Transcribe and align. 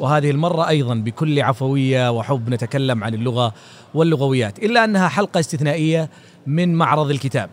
وهذه 0.00 0.30
المرة 0.30 0.68
أيضا 0.68 0.94
بكل 0.94 1.42
عفوية 1.42 2.10
وحب 2.10 2.48
نتكلم 2.48 3.04
عن 3.04 3.14
اللغة 3.14 3.54
واللغويات 3.94 4.58
إلا 4.58 4.84
أنها 4.84 5.08
حلقة 5.08 5.40
استثنائية 5.40 6.10
من 6.46 6.74
معرض 6.74 7.10
الكتاب. 7.10 7.50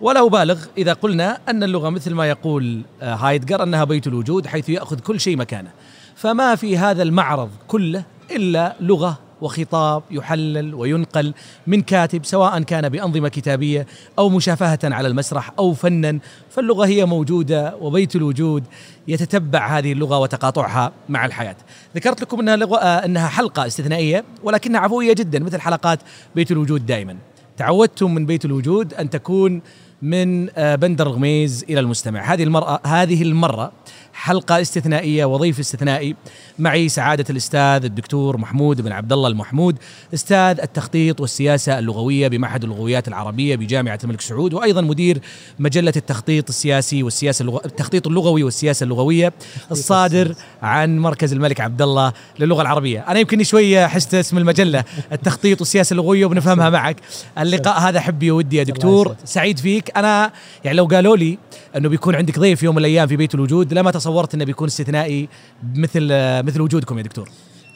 ولا 0.00 0.26
أبالغ 0.26 0.64
إذا 0.78 0.92
قلنا 0.92 1.38
أن 1.48 1.62
اللغة 1.62 1.88
مثل 1.88 2.14
ما 2.14 2.28
يقول 2.28 2.82
آه، 3.02 3.14
هايدجر 3.14 3.62
أنها 3.62 3.84
بيت 3.84 4.06
الوجود 4.06 4.46
حيث 4.46 4.68
يأخذ 4.68 5.00
كل 5.00 5.20
شيء 5.20 5.36
مكانه. 5.36 5.70
فما 6.14 6.54
في 6.54 6.78
هذا 6.78 7.02
المعرض 7.02 7.50
كله 7.68 8.04
إلا 8.30 8.76
لغة 8.80 9.18
وخطاب 9.40 10.02
يحلل 10.10 10.74
وينقل 10.74 11.34
من 11.66 11.82
كاتب 11.82 12.24
سواء 12.24 12.62
كان 12.62 12.88
بأنظمة 12.88 13.28
كتابية 13.28 13.86
أو 14.18 14.28
مشافهة 14.28 14.78
على 14.84 15.08
المسرح 15.08 15.52
أو 15.58 15.74
فنا 15.74 16.18
فاللغة 16.50 16.86
هي 16.86 17.04
موجودة 17.04 17.76
وبيت 17.80 18.16
الوجود 18.16 18.64
يتتبع 19.08 19.78
هذه 19.78 19.92
اللغة 19.92 20.18
وتقاطعها 20.18 20.92
مع 21.08 21.26
الحياة. 21.26 21.56
ذكرت 21.96 22.22
لكم 22.22 22.40
أنها, 22.40 22.56
لغة 22.56 22.78
أنها 22.78 23.28
حلقة 23.28 23.66
استثنائية 23.66 24.24
ولكنها 24.42 24.80
عفوية 24.80 25.12
جدا 25.12 25.38
مثل 25.38 25.60
حلقات 25.60 25.98
بيت 26.34 26.50
الوجود 26.50 26.86
دائما. 26.86 27.16
تعودتم 27.56 28.14
من 28.14 28.26
بيت 28.26 28.44
الوجود 28.44 28.94
أن 28.94 29.10
تكون 29.10 29.62
من 30.02 30.48
آه، 30.58 30.74
بندر 30.74 31.08
غميز 31.08 31.64
إلى 31.70 31.80
المستمع. 31.80 32.20
هذه 32.20 32.42
المرأة 32.42 32.80
هذه 32.86 33.22
المرة 33.22 33.72
حلقة 34.18 34.60
استثنائية 34.60 35.24
وضيف 35.24 35.58
استثنائي 35.58 36.16
معي 36.58 36.88
سعادة 36.88 37.24
الأستاذ 37.30 37.84
الدكتور 37.84 38.36
محمود 38.36 38.80
بن 38.80 38.92
عبد 38.92 39.12
الله 39.12 39.28
المحمود 39.28 39.76
أستاذ 40.14 40.60
التخطيط 40.60 41.20
والسياسة 41.20 41.78
اللغوية 41.78 42.28
بمعهد 42.28 42.64
اللغويات 42.64 43.08
العربية 43.08 43.56
بجامعة 43.56 43.98
الملك 44.04 44.20
سعود 44.20 44.54
وأيضا 44.54 44.80
مدير 44.80 45.20
مجلة 45.58 45.92
التخطيط 45.96 46.48
السياسي 46.48 47.02
والسياسة 47.02 47.42
اللغو... 47.42 47.60
التخطيط 47.64 48.06
اللغوي 48.06 48.42
والسياسة 48.42 48.84
اللغوية 48.84 49.32
الصادر 49.70 50.34
عن 50.62 50.98
مركز 50.98 51.32
الملك 51.32 51.60
عبد 51.60 51.82
الله 51.82 52.12
للغة 52.38 52.62
العربية. 52.62 53.00
أنا 53.08 53.18
يمكن 53.18 53.44
شوية 53.44 53.86
حست 53.86 54.14
اسم 54.14 54.38
المجلة 54.38 54.84
التخطيط 55.12 55.60
والسياسة 55.60 55.94
اللغوية 55.94 56.24
وبنفهمها 56.24 56.70
معك. 56.70 56.96
اللقاء 57.38 57.80
هذا 57.80 58.00
حبي 58.00 58.30
ودي 58.30 58.56
يا 58.56 58.62
دكتور 58.62 59.16
سعيد 59.24 59.58
فيك. 59.58 59.90
أنا 59.96 60.32
يعني 60.64 60.76
لو 60.76 60.86
قالوا 60.86 61.16
لي 61.16 61.38
أنه 61.76 61.88
بيكون 61.88 62.14
عندك 62.14 62.38
ضيف 62.38 62.62
يوم 62.62 62.74
من 62.74 62.80
الأيام 62.80 63.08
في 63.08 63.16
بيت 63.16 63.34
الوجود. 63.34 63.74
لما 63.74 63.90
تصورت 63.90 64.34
أنه 64.34 64.44
بيكون 64.44 64.68
استثنائي 64.68 65.28
مثل 65.74 66.08
مثل 66.42 66.60
وجودكم 66.60 66.98
يا 66.98 67.02
دكتور. 67.02 67.28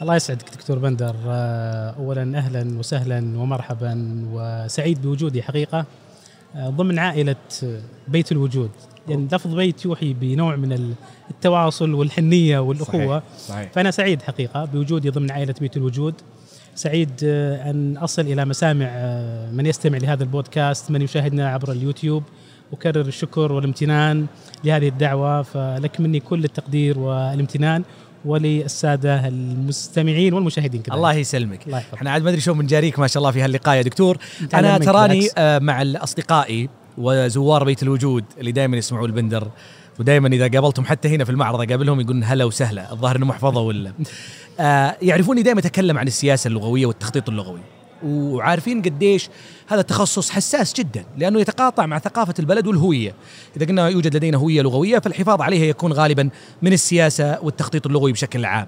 الله 0.03 0.17
يسعدك 0.17 0.51
دكتور 0.55 0.79
بندر. 0.79 1.15
آه، 1.27 1.91
اولا 1.91 2.39
أهلا 2.39 2.79
وسهلا 2.79 3.39
ومرحبا 3.39 4.25
وسعيد 4.33 5.03
بوجودي 5.03 5.43
حقيقة. 5.43 5.85
آه، 6.57 6.69
ضمن 6.69 6.98
عائلة 6.98 7.37
بيت 8.09 8.33
الوجود. 8.33 8.70
يعني 9.09 9.29
لفظ 9.33 9.55
بيت 9.55 9.85
يوحي 9.85 10.13
بنوع 10.13 10.57
من 10.57 10.95
التواصل 11.31 11.95
والحنية 11.95 12.59
والأخوة. 12.59 13.19
صحيح. 13.19 13.48
صحيح. 13.48 13.73
فأنا 13.73 13.91
سعيد 13.91 14.23
حقيقة 14.23 14.65
بوجودي 14.65 15.11
ضمن 15.11 15.31
عائلة 15.31 15.55
بيت 15.61 15.77
الوجود. 15.77 16.15
سعيد 16.75 17.11
آه، 17.25 17.70
أن 17.70 17.97
أصل 17.97 18.23
إلى 18.23 18.45
مسامع 18.45 18.87
من 19.53 19.67
يستمع 19.67 19.98
لهذا 19.98 20.23
البودكاست 20.23 20.91
من 20.91 21.03
يشاهدنا 21.03 21.48
عبر 21.48 21.73
اليوتيوب. 21.73 22.23
أكرر 22.73 23.01
الشكر 23.01 23.53
والامتنان 23.53 24.27
لهذه 24.65 24.89
الدعوة 24.89 25.42
فلك 25.42 26.01
مني 26.01 26.20
كل 26.20 26.45
التقدير 26.45 26.98
والامتنان 26.98 27.83
وللسادة 28.25 29.29
المستمعين 29.29 30.34
والمشاهدين 30.34 30.83
كذلك. 30.83 30.97
الله 30.97 31.14
يسلمك. 31.14 31.67
الله 31.67 31.83
إحنا 31.95 32.11
عاد 32.11 32.23
ما 32.23 32.29
أدري 32.31 32.41
شلون 32.41 32.59
بنجاريك 32.59 32.98
ما 32.98 33.06
شاء 33.06 33.20
الله 33.20 33.31
في 33.31 33.42
هاللقاء 33.42 33.77
يا 33.77 33.83
دكتور. 33.83 34.19
أنا 34.55 34.79
تراني 34.79 35.29
آه 35.39 35.59
مع 35.59 35.83
اصدقائي 35.83 36.69
وزوار 36.98 37.64
بيت 37.64 37.83
الوجود 37.83 38.25
اللي 38.39 38.53
دائما 38.53 38.77
يسمعوا 38.77 39.07
البندر 39.07 39.48
ودائما 40.01 40.29
إذا 40.29 40.48
قابلتهم 40.48 40.84
حتى 40.84 41.09
هنا 41.09 41.25
في 41.25 41.31
المعرض 41.31 41.61
أقابلهم 41.61 42.01
يقولون 42.01 42.25
هلا 42.25 42.45
وسهلا 42.45 42.92
الظاهر 42.92 43.17
إنه 43.17 43.27
محفظة 43.27 43.61
ولا. 43.61 43.92
آه 44.61 44.97
يعرفوني 45.03 45.42
دائما 45.42 45.61
أتكلم 45.61 45.98
عن 45.98 46.07
السياسة 46.07 46.48
اللغوية 46.48 46.86
والتخطيط 46.86 47.29
اللغوي. 47.29 47.61
وعارفين 48.05 48.83
قديش 48.83 49.28
هذا 49.69 49.81
التخصص 49.81 50.31
حساس 50.31 50.72
جدا 50.72 51.05
لأنه 51.19 51.41
يتقاطع 51.41 51.86
مع 51.86 51.98
ثقافة 51.98 52.35
البلد 52.39 52.67
والهوية، 52.67 53.14
إذا 53.57 53.67
قلنا 53.67 53.89
يوجد 53.89 54.17
لدينا 54.17 54.39
هوية 54.39 54.63
لغوية 54.63 54.98
فالحفاظ 54.98 55.40
عليها 55.40 55.64
يكون 55.64 55.92
غالبا 55.92 56.29
من 56.62 56.73
السياسة 56.73 57.39
والتخطيط 57.42 57.86
اللغوي 57.86 58.12
بشكل 58.12 58.45
عام. 58.45 58.67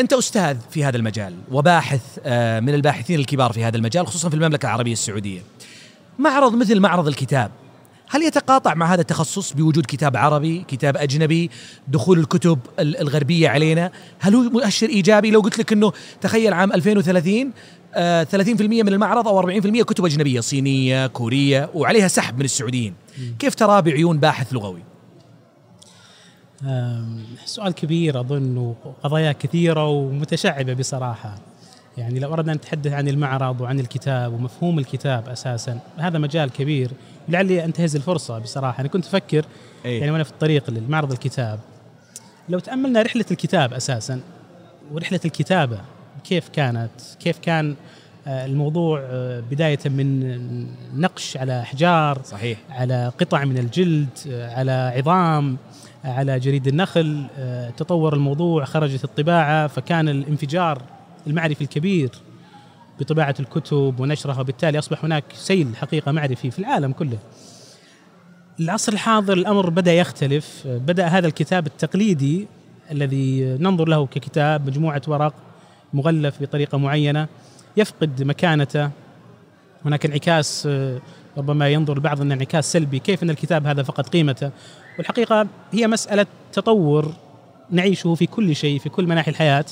أنت 0.00 0.12
أستاذ 0.12 0.56
في 0.70 0.84
هذا 0.84 0.96
المجال 0.96 1.34
وباحث 1.50 2.00
آه، 2.24 2.60
من 2.60 2.74
الباحثين 2.74 3.20
الكبار 3.20 3.52
في 3.52 3.64
هذا 3.64 3.76
المجال 3.76 4.06
خصوصا 4.06 4.28
في 4.28 4.34
المملكة 4.36 4.66
العربية 4.66 4.92
السعودية. 4.92 5.40
معرض 6.18 6.54
مثل 6.54 6.80
معرض 6.80 7.08
الكتاب 7.08 7.50
هل 8.08 8.22
يتقاطع 8.22 8.74
مع 8.74 8.94
هذا 8.94 9.00
التخصص 9.00 9.52
بوجود 9.52 9.86
كتاب 9.86 10.16
عربي، 10.16 10.64
كتاب 10.68 10.96
أجنبي، 10.96 11.50
دخول 11.88 12.18
الكتب 12.18 12.58
الغربية 12.78 13.48
علينا؟ 13.48 13.90
هل 14.18 14.34
هو 14.34 14.42
مؤشر 14.42 14.88
إيجابي 14.88 15.30
لو 15.30 15.40
قلت 15.40 15.58
لك 15.58 15.72
إنه 15.72 15.92
تخيل 16.20 16.52
عام 16.52 16.72
2030 16.72 17.52
30% 17.96 17.98
آه، 18.80 18.82
من 18.82 18.88
المعرض 18.88 19.28
أو 19.28 19.40
40% 19.42 19.82
كتب 19.82 20.04
أجنبية 20.04 20.40
صينية 20.40 21.06
كورية 21.06 21.70
وعليها 21.74 22.08
سحب 22.08 22.38
من 22.38 22.44
السعوديين. 22.44 22.94
كيف 23.38 23.54
ترى 23.54 23.82
بعيون 23.82 24.18
باحث 24.18 24.52
لغوي؟ 24.52 24.82
سؤال 27.44 27.72
كبير 27.72 28.20
أظن 28.20 28.56
وقضايا 28.58 29.32
كثيرة 29.32 29.86
ومتشعبة 29.86 30.74
بصراحة. 30.74 31.34
يعني 31.96 32.20
لو 32.20 32.32
أردنا 32.32 32.52
أن 32.52 32.56
نتحدث 32.56 32.92
عن 32.92 33.08
المعرض 33.08 33.60
وعن 33.60 33.80
الكتاب 33.80 34.32
ومفهوم 34.32 34.78
الكتاب 34.78 35.28
أساسا 35.28 35.80
هذا 35.96 36.18
مجال 36.18 36.50
كبير. 36.50 36.90
لعلي 37.28 37.64
أنتهز 37.64 37.96
الفرصة 37.96 38.38
بصراحة. 38.38 38.80
أنا 38.80 38.88
كنت 38.88 39.06
أفكر 39.06 39.44
أيه. 39.84 40.00
يعني 40.00 40.12
وأنا 40.12 40.24
في 40.24 40.30
الطريق 40.30 40.70
للمعرض 40.70 41.12
الكتاب. 41.12 41.60
لو 42.48 42.58
تأملنا 42.58 43.02
رحلة 43.02 43.24
الكتاب 43.30 43.72
أساسا 43.72 44.20
ورحلة 44.92 45.20
الكتابة 45.24 45.80
كيف 46.28 46.48
كانت؟ 46.48 46.90
كيف 47.20 47.38
كان 47.38 47.74
آه، 48.26 48.46
الموضوع 48.46 49.00
آه، 49.10 49.40
بداية 49.50 49.78
من 49.86 50.36
نقش 50.94 51.36
على 51.36 51.60
أحجار 51.60 52.22
صحيح. 52.24 52.58
على 52.70 53.12
قطع 53.20 53.44
من 53.44 53.58
الجلد 53.58 54.08
آه، 54.30 54.54
على 54.58 54.92
عظام 54.96 55.56
على 56.04 56.38
جريد 56.38 56.66
النخل 56.66 57.26
تطور 57.76 58.14
الموضوع 58.14 58.64
خرجت 58.64 59.04
الطباعة 59.04 59.66
فكان 59.66 60.08
الانفجار 60.08 60.82
المعرفي 61.26 61.60
الكبير 61.60 62.10
بطباعة 63.00 63.34
الكتب 63.40 64.00
ونشرها 64.00 64.40
وبالتالي 64.40 64.78
أصبح 64.78 65.04
هناك 65.04 65.24
سيل 65.34 65.76
حقيقة 65.76 66.12
معرفي 66.12 66.50
في 66.50 66.58
العالم 66.58 66.92
كله. 66.92 67.18
العصر 68.60 68.92
الحاضر 68.92 69.32
الأمر 69.32 69.70
بدأ 69.70 69.92
يختلف 69.92 70.62
بدأ 70.66 71.06
هذا 71.06 71.26
الكتاب 71.26 71.66
التقليدي 71.66 72.46
الذي 72.90 73.56
ننظر 73.60 73.88
له 73.88 74.06
ككتاب 74.06 74.66
مجموعة 74.66 75.02
ورق 75.08 75.45
مغلف 75.94 76.42
بطريقة 76.42 76.78
معينة 76.78 77.28
يفقد 77.76 78.22
مكانته. 78.22 78.90
هناك 79.84 80.06
انعكاس 80.06 80.66
آه، 80.70 80.98
ربما 81.38 81.68
ينظر 81.68 81.92
البعض 81.96 82.20
أن 82.20 82.32
انعكاس 82.32 82.72
سلبي. 82.72 82.98
كيف 82.98 83.22
أن 83.22 83.30
الكتاب 83.30 83.66
هذا 83.66 83.82
فقد 83.82 84.06
قيمته؟ 84.06 84.50
والحقيقة 84.98 85.46
هي 85.72 85.86
مسألة 85.86 86.26
تطور 86.52 87.12
نعيشه 87.70 88.14
في 88.14 88.26
كل 88.26 88.56
شيء 88.56 88.78
في 88.78 88.88
كل 88.88 89.06
مناحي 89.06 89.30
الحياة. 89.30 89.64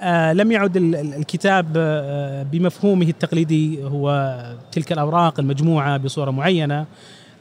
آه 0.00 0.32
لم 0.32 0.52
يعد 0.52 0.76
الكتاب 0.76 1.66
آه 1.76 2.42
بمفهومه 2.42 3.06
التقليدي 3.06 3.84
هو 3.84 4.36
تلك 4.72 4.92
الأوراق 4.92 5.40
المجموعة 5.40 5.96
بصورة 5.96 6.30
معينة. 6.30 6.86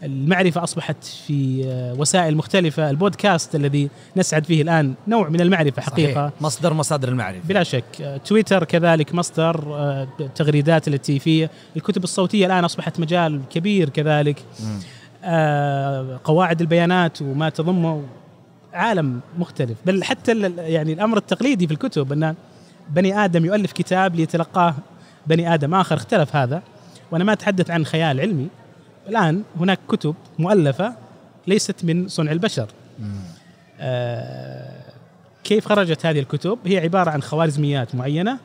المعرفة 0.03 0.63
أصبحت 0.63 1.03
في 1.03 1.63
آه، 1.65 1.93
وسائل 1.93 2.37
مختلفة. 2.37 2.89
البودكاست 2.89 3.55
الذي 3.55 3.89
نسعد 4.17 4.45
فيه 4.45 4.61
الآن 4.61 4.93
نوع 5.07 5.29
من 5.29 5.41
المعرفة 5.41 5.81
حقيقة. 5.81 6.27
صحيح. 6.27 6.41
مصدر 6.41 6.73
مصادر 6.73 7.09
المعرفة. 7.09 7.47
بلا 7.47 7.63
شك. 7.63 7.83
آه، 8.01 8.17
تويتر 8.17 8.63
كذلك 8.63 9.15
مصدر 9.15 9.75
التغريدات 10.19 10.87
آه، 10.87 10.93
التي 10.93 11.19
فيه 11.19 11.49
الكتب 11.75 12.03
الصوتية 12.03 12.45
الآن 12.45 12.63
أصبحت 12.63 12.99
مجال 12.99 13.41
كبير 13.49 13.89
كذلك. 13.89 14.43
قواعد 16.23 16.61
البيانات 16.61 17.21
وما 17.21 17.49
تضمه 17.49 18.03
عالم 18.73 19.19
مختلف. 19.37 19.77
بل 19.85 20.03
حتى 20.03 20.39
يعني 20.57 20.93
الأمر 20.93 21.17
التقليدي 21.17 21.67
في 21.67 21.73
الكتب 21.73 22.11
أن 22.11 22.35
بني 22.89 23.25
آدم 23.25 23.45
يؤلف 23.45 23.71
كتاب 23.71 24.15
ليتلقاه 24.15 24.75
بني 25.27 25.53
آدم 25.53 25.75
آخر. 25.75 25.95
اختلف 25.95 26.35
هذا. 26.35 26.61
وأنا 27.11 27.23
ما 27.23 27.33
أتحدث 27.33 27.71
عن 27.71 27.85
خيال 27.85 28.19
علمي. 28.19 28.47
الآن 29.07 29.43
هناك 29.59 29.79
كتب 29.87 30.15
مؤلفة 30.39 30.93
ليست 31.47 31.85
من 31.85 32.07
صنع 32.07 32.31
البشر. 32.31 32.67
آه 33.79 34.83
كيف 35.43 35.67
خرجت 35.67 36.05
هذه 36.05 36.19
الكتب؟ 36.19 36.57
هي 36.65 36.77
عبارة 36.77 37.11
عن 37.11 37.21
خوارزميات 37.21 37.95
معينة 37.95 38.37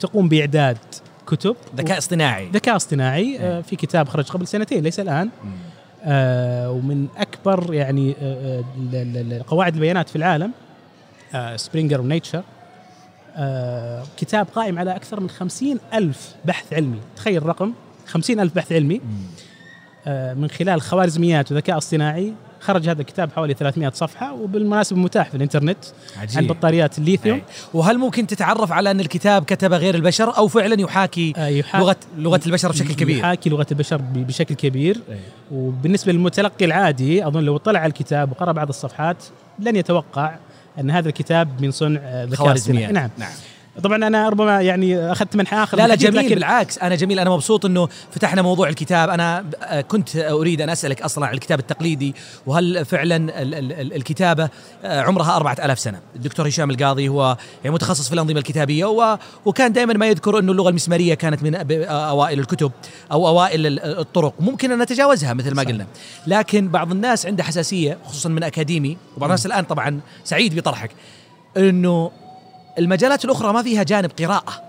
تقوم 0.00 0.28
بإعداد 0.28 0.78
كتب. 1.26 1.56
ذكاء 1.76 1.98
اصطناعي. 1.98 2.48
ذكاء 2.48 2.76
اصطناعي 2.76 3.38
آه 3.40 3.60
في 3.60 3.76
كتاب 3.76 4.08
خرج 4.08 4.24
قبل 4.24 4.46
سنتين 4.46 4.82
ليس 4.82 5.00
الآن. 5.00 5.30
آه 6.04 6.70
ومن 6.70 7.08
أكبر 7.16 7.74
يعني 7.74 8.14
آه, 8.22 8.64
آه، 8.94 9.42
قواعد 9.46 9.74
البيانات 9.74 10.08
في 10.08 10.16
العالم 10.16 10.52
آه 11.34 11.56
Springer 11.56 12.00
و 12.00 12.06
Nature 12.06 12.42
آه 13.36 14.04
كتاب 14.16 14.46
قائم 14.54 14.78
على 14.78 14.96
أكثر 14.96 15.20
من 15.20 15.30
خمسين 15.30 15.78
ألف 15.94 16.34
بحث 16.44 16.72
علمي. 16.72 17.00
تخيل 17.16 17.36
الرقم 17.36 17.72
خمسين 18.06 18.40
ألف 18.40 18.54
بحث 18.54 18.72
علمي. 18.72 18.98
مم. 18.98 19.26
آه، 20.06 20.34
من 20.34 20.50
خلال 20.50 20.80
خوارزميات 20.80 21.52
وذكاء 21.52 21.78
اصطناعي 21.78 22.32
خرج 22.60 22.88
هذا 22.88 23.00
الكتاب 23.00 23.30
حوالي 23.32 23.54
300 23.54 23.90
صفحة 23.94 24.32
وبالمناسبة 24.32 24.98
متاح 24.98 25.28
في 25.28 25.36
الإنترنت 25.36 25.78
عجيب. 26.16 26.38
عن 26.38 26.46
بطاريات 26.46 26.98
الليثيوم. 26.98 27.36
أي. 27.36 27.42
وهل 27.74 27.98
ممكن 27.98 28.26
تتعرف 28.26 28.72
على 28.72 28.90
أن 28.90 29.00
الكتاب 29.00 29.44
كتب 29.44 29.72
غير 29.72 29.94
البشر 29.94 30.36
أو 30.36 30.48
فعلا 30.48 30.80
يحاكي 30.80 31.32
آه، 31.36 31.48
يحا- 31.48 31.78
لغه 31.78 31.96
لغة 32.18 32.40
البشر 32.46 32.68
بشكل 32.68 32.94
كبير؟ 32.94 33.18
يحاكي 33.18 33.50
لغة 33.50 33.66
البشر 33.72 33.96
بشكل 34.14 34.54
كبير. 34.54 34.96
أي. 35.10 35.18
وبالنسبة 35.52 36.12
للمتلقي 36.12 36.64
العادي 36.64 37.26
أظن 37.26 37.42
لو 37.42 37.56
اطلع 37.56 37.80
على 37.80 37.88
الكتاب 37.88 38.30
وقرأ 38.32 38.52
بعض 38.52 38.68
الصفحات 38.68 39.24
لن 39.58 39.76
يتوقع 39.76 40.34
أن 40.80 40.90
هذا 40.90 41.08
الكتاب 41.08 41.62
من 41.62 41.70
صنع 41.70 42.00
آه، 42.04 42.24
ذكاء 42.24 42.52
اصطناعي. 42.54 42.92
نعم. 42.92 43.10
نعم. 43.18 43.30
طبعا 43.82 43.96
أنا 44.06 44.28
ربما 44.28 44.60
يعني 44.62 45.12
أخذت 45.12 45.36
منحى 45.36 45.56
آخر 45.56 45.78
لا 45.78 45.86
لا 45.86 45.94
جميل 45.94 46.16
لكن 46.26 46.34
بالعكس. 46.34 46.78
أنا 46.78 46.94
جميل 46.94 47.18
أنا 47.18 47.30
مبسوط 47.30 47.64
إنه 47.66 47.88
فتحنا 48.12 48.42
موضوع 48.42 48.68
الكتاب. 48.68 49.08
أنا 49.10 49.44
كنت 49.88 50.16
أريد 50.16 50.60
أن 50.60 50.70
أسألك 50.70 51.02
أصلا 51.02 51.26
عن 51.26 51.34
الكتاب 51.34 51.58
التقليدي. 51.58 52.14
وهل 52.46 52.84
فعلا 52.84 53.16
ال- 53.16 53.54
ال- 53.54 53.72
ال- 53.72 53.94
الكتابة 53.94 54.48
عمرها 54.84 55.36
أربعة 55.36 55.56
ألاف 55.64 55.78
سنة؟ 55.78 56.00
الدكتور 56.16 56.48
هشام 56.48 56.70
القاضي 56.70 57.08
هو 57.08 57.36
يعني 57.64 57.74
متخصص 57.74 58.08
في 58.08 58.14
الأنظمة 58.14 58.38
الكتابية 58.38 59.18
وكان 59.44 59.72
دائما 59.72 59.92
ما 59.94 60.06
يذكر 60.06 60.38
إنه 60.38 60.52
اللغة 60.52 60.68
المسمارية 60.68 61.14
كانت 61.14 61.42
من 61.42 61.54
أوائل 61.88 62.38
الكتب 62.38 62.72
أو 63.12 63.28
أوائل 63.28 63.66
ال- 63.66 63.80
الطرق. 63.98 64.34
ممكن 64.40 64.72
أن 64.72 64.82
نتجاوزها 64.82 65.32
مثل 65.34 65.54
ما. 65.54 65.62
قلنا. 65.62 65.86
لكن 66.26 66.68
بعض 66.68 66.92
الناس 66.92 67.26
عنده 67.26 67.42
حساسية 67.44 67.98
خصوصا 68.06 68.28
من 68.28 68.42
أكاديمي 68.42 68.96
وبعض 69.16 69.30
الناس 69.30 69.46
الآن 69.46 69.64
طبعا 69.64 70.00
سعيد 70.24 70.56
بطرحك 70.56 70.90
إنه 71.56 72.10
المجالات 72.78 73.24
الأخرى 73.24 73.52
ما 73.52 73.62
فيها 73.62 73.82
جانب 73.82 74.10
قراءة. 74.18 74.62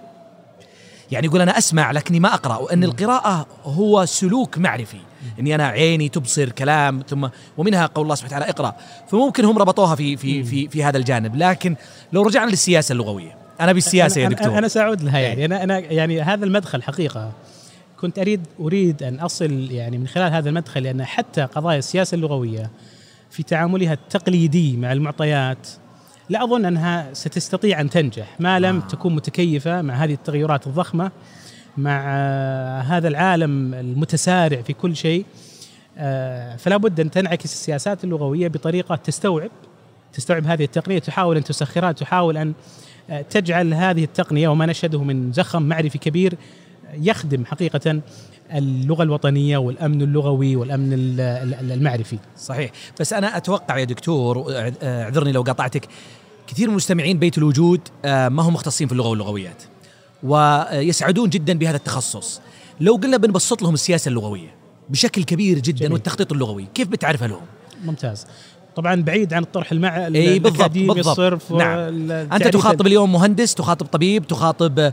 يعني 1.12 1.28
يقول 1.28 1.42
أنا 1.42 1.58
أسمع 1.58 1.92
لكني 1.92 2.20
ما 2.20 2.34
أقرأ 2.34 2.58
وأن 2.58 2.84
القراءة 2.84 3.48
هو 3.64 4.06
سلوك 4.06 4.58
معرفي. 4.58 4.98
إني 5.40 5.56
أنا 5.56 5.68
عيني 5.68 6.10
تبصر 6.10 6.50
كلام 6.50 7.04
ثم 7.10 7.28
ومنها 7.58 7.86
قول 7.86 8.04
الله 8.04 8.16
سبحانه 8.16 8.36
وتعالى 8.36 8.52
اقرأ. 8.54 8.76
فممكن 9.12 9.46
هم 9.46 9.58
ربطوها 9.58 9.96
في 9.96 10.18
في 10.18 10.44
في 10.44 10.68
في 10.68 10.84
هذا 10.84 10.98
الجانب. 10.98 11.36
لكن 11.36 11.76
لو 12.14 12.22
رجعنا 12.22 12.50
للسياسة 12.50 12.94
اللغوية 12.94 13.36
أنا 13.62 13.74
بالسياسة 13.74 14.22
يا 14.22 14.28
أنا- 14.28 14.32
دكتور. 14.32 14.48
أنا, 14.48 14.58
أنا 14.60 14.68
سأعود 14.68 15.02
لها 15.02 15.18
إيه. 15.20 15.26
يعني 15.28 15.46
أنا 15.46 15.64
أنا 15.64 15.80
يعني 15.80 16.22
هذا 16.22 16.46
المدخل 16.46 16.84
حقيقة. 16.84 17.32
كنت 18.02 18.20
أريد 18.20 18.42
أريد 18.60 19.04
أن 19.04 19.20
أصل 19.20 19.52
يعني 19.72 19.98
من 19.98 20.08
خلال 20.08 20.34
هذا 20.34 20.50
المدخل 20.50 20.84
لأن 20.84 21.06
حتى 21.06 21.42
قضايا 21.42 21.78
السياسة 21.80 22.16
اللغوية 22.16 22.70
في 23.32 23.44
تعاملها 23.44 23.94
التقليدي 23.94 24.78
مع 24.78 24.92
المعطيات 24.92 25.68
لا 26.30 26.44
أظن 26.44 26.66
أنها 26.66 27.14
ستستطيع 27.14 27.82
أن 27.82 27.90
تنجح 27.90 28.40
ما 28.40 28.60
لم 28.60 28.76
آه. 28.76 28.88
تكون 28.88 29.16
متكيفة 29.16 29.82
مع 29.82 29.94
هذه 29.94 30.14
التغيرات 30.14 30.68
الضخمة 30.68 31.12
مع 31.78 32.04
آه، 32.08 32.82
هذا 32.82 33.08
العالم 33.08 33.74
المتسارع 33.74 34.62
في 34.62 34.74
كل 34.74 34.96
شيء 34.96 35.26
آه، 35.98 36.56
فلا 36.56 36.78
بد 36.78 37.00
أن 37.00 37.12
تنعكس 37.12 37.46
السياسات 37.46 38.04
اللغوية 38.04 38.48
بطريقة 38.48 38.96
تستوعب 38.96 39.52
تستوعب 40.14 40.46
هذه 40.46 40.64
التقنية 40.64 41.00
تحاول 41.00 41.38
أن 41.38 41.44
تسخرها 41.44 41.92
تحاول 41.92 42.38
أن 42.38 42.54
تجعل 43.30 43.74
هذه 43.74 44.04
التقنية 44.04 44.48
وما 44.48 44.66
نشهده 44.66 45.04
من 45.04 45.32
زخم 45.32 45.62
معرفي 45.62 45.98
كبير 45.98 46.34
يخدم 46.94 47.46
حقيقة 47.46 48.02
اللغة 48.54 49.04
الوطنية 49.04 49.58
والأمن 49.58 50.02
اللغوي 50.02 50.56
والأمن 50.56 50.94
ال- 50.94 51.20
ال- 51.22 51.72
المعرفي. 51.72 52.18
صحيح. 52.38 52.72
بس 53.00 53.14
أنا 53.14 53.38
أتوقع 53.38 53.78
يا 53.78 53.84
دكتور 53.84 54.46
اعذرني 54.84 55.32
لو 55.32 55.42
قاطعتك 55.42 55.88
كثير 56.48 56.70
من 56.70 56.76
مستمعين 56.76 57.20
بيت 57.20 57.38
الوجود 57.38 57.82
آه، 58.06 58.30
ما 58.30 58.44
هم 58.44 58.54
مختصين 58.54 58.88
في 58.88 58.94
اللغة 58.94 59.08
واللغويات 59.08 59.64
ويسعدون 60.24 61.30
جدا 61.30 61.54
بهذا 61.58 61.78
التخصص. 61.78 62.42
لو 62.82 62.96
قلنا 62.96 63.18
بنبسط 63.18 63.62
لهم 63.62 63.74
السياسة 63.74 64.10
اللغوية 64.10 64.56
بشكل 64.90 65.24
كبير 65.24 65.60
جدا 65.60 65.78
جميل. 65.80 65.94
والتخطيط 65.94 66.32
اللغوي 66.34 66.68
كيف 66.74 66.88
بتعرفها 66.88 67.28
لهم؟ 67.28 67.42
ممتاز. 67.86 68.28
طبعا 68.76 68.96
بعيد 69.02 69.34
عن 69.34 69.44
الطرح 69.44 69.72
المع 69.72 70.08
إي 70.08 70.40
بالضبط 70.40 70.72
بالضبط. 70.72 70.98
الصرف 71.08 71.52
نعم. 71.52 72.12
أنت 72.12 72.48
تخاطب 72.48 72.88
اليوم 72.88 73.12
مهندس 73.12 73.56
تخاطب 73.56 73.86
طبيب 73.86 74.28
تخاطب 74.28 74.80
آه، 74.80 74.92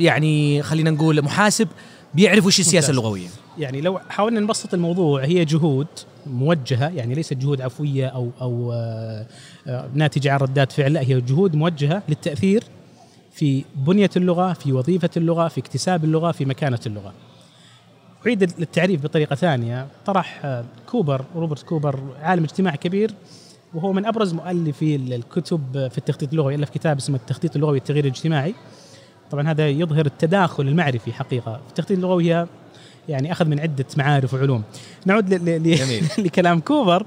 يعني 0.00 0.62
خلينا 0.62 0.90
نقول 0.90 1.22
محاسب. 1.22 1.68
بيعرف 2.14 2.46
وش 2.46 2.60
السياسة 2.60 2.86
ممتاز. 2.86 2.98
اللغوية. 2.98 3.28
يعني 3.58 3.80
لو 3.80 3.98
حاولنا 3.98 4.40
نبسط 4.40 4.74
الموضوع 4.74 5.24
هي 5.24 5.44
جهود 5.44 5.86
موجهة 6.26 6.88
يعني 6.88 7.14
ليست 7.14 7.34
جهود 7.34 7.60
عفوية 7.60 8.06
أو 8.06 8.30
أو 8.40 8.72
آه، 8.72 9.26
آه، 9.66 9.88
ناتجة 9.94 10.32
عن 10.32 10.38
ردات 10.38 10.72
فعل 10.72 10.92
لا 10.92 11.00
هي 11.00 11.20
جهود 11.20 11.54
موجهة 11.54 12.02
للتأثير 12.08 12.64
في 13.32 13.64
بنية 13.76 14.10
اللغة 14.16 14.52
في 14.52 14.72
وظيفة 14.72 15.10
اللغة 15.16 15.48
في 15.48 15.60
اكتساب 15.60 16.04
اللغة 16.04 16.32
في 16.32 16.44
مكانة 16.44 16.80
اللغة. 16.86 17.12
أعيد 18.26 18.42
التعريف 18.42 19.02
بطريقة 19.02 19.36
ثانية. 19.36 19.86
طرح 20.06 20.40
آه، 20.44 20.64
كوبر 20.86 21.24
روبرت 21.36 21.62
كوبر 21.62 22.00
عالم 22.22 22.44
اجتماع 22.44 22.74
كبير 22.74 23.14
وهو 23.74 23.92
من 23.92 24.06
أبرز 24.06 24.32
مؤلفي 24.34 24.96
الكتب 24.96 25.88
في 25.90 25.98
التخطيط 25.98 26.30
اللغوي 26.32 26.54
ألف 26.54 26.70
كتاب 26.70 26.96
اسمه 26.96 27.16
التخطيط 27.16 27.56
اللغوي 27.56 27.78
التغيير 27.78 28.04
الاجتماعي. 28.04 28.54
طبعا 29.32 29.50
هذا 29.50 29.68
يظهر 29.68 30.06
التداخل 30.06 30.68
المعرفي 30.68 31.12
حقيقة. 31.12 31.60
التخطيط 31.68 31.96
اللغوي 31.98 32.34
هي 32.34 32.46
يعني 33.08 33.32
أخذ 33.32 33.44
من 33.44 33.60
عدة 33.60 33.84
معارف 33.96 34.34
وعلوم. 34.34 34.62
نعود 35.06 35.34
ل- 35.34 35.62
ل- 35.62 36.02
لكلام 36.26 36.60
كوبر 36.60 37.06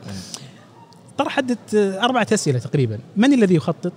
طرح 1.17 1.37
عدة 1.37 1.57
آه، 1.75 2.03
أربعة 2.03 2.27
أسئلة 2.33 2.59
تقريبا. 2.59 2.99
من 3.17 3.33
الذي 3.33 3.55
يخطط؟ 3.55 3.93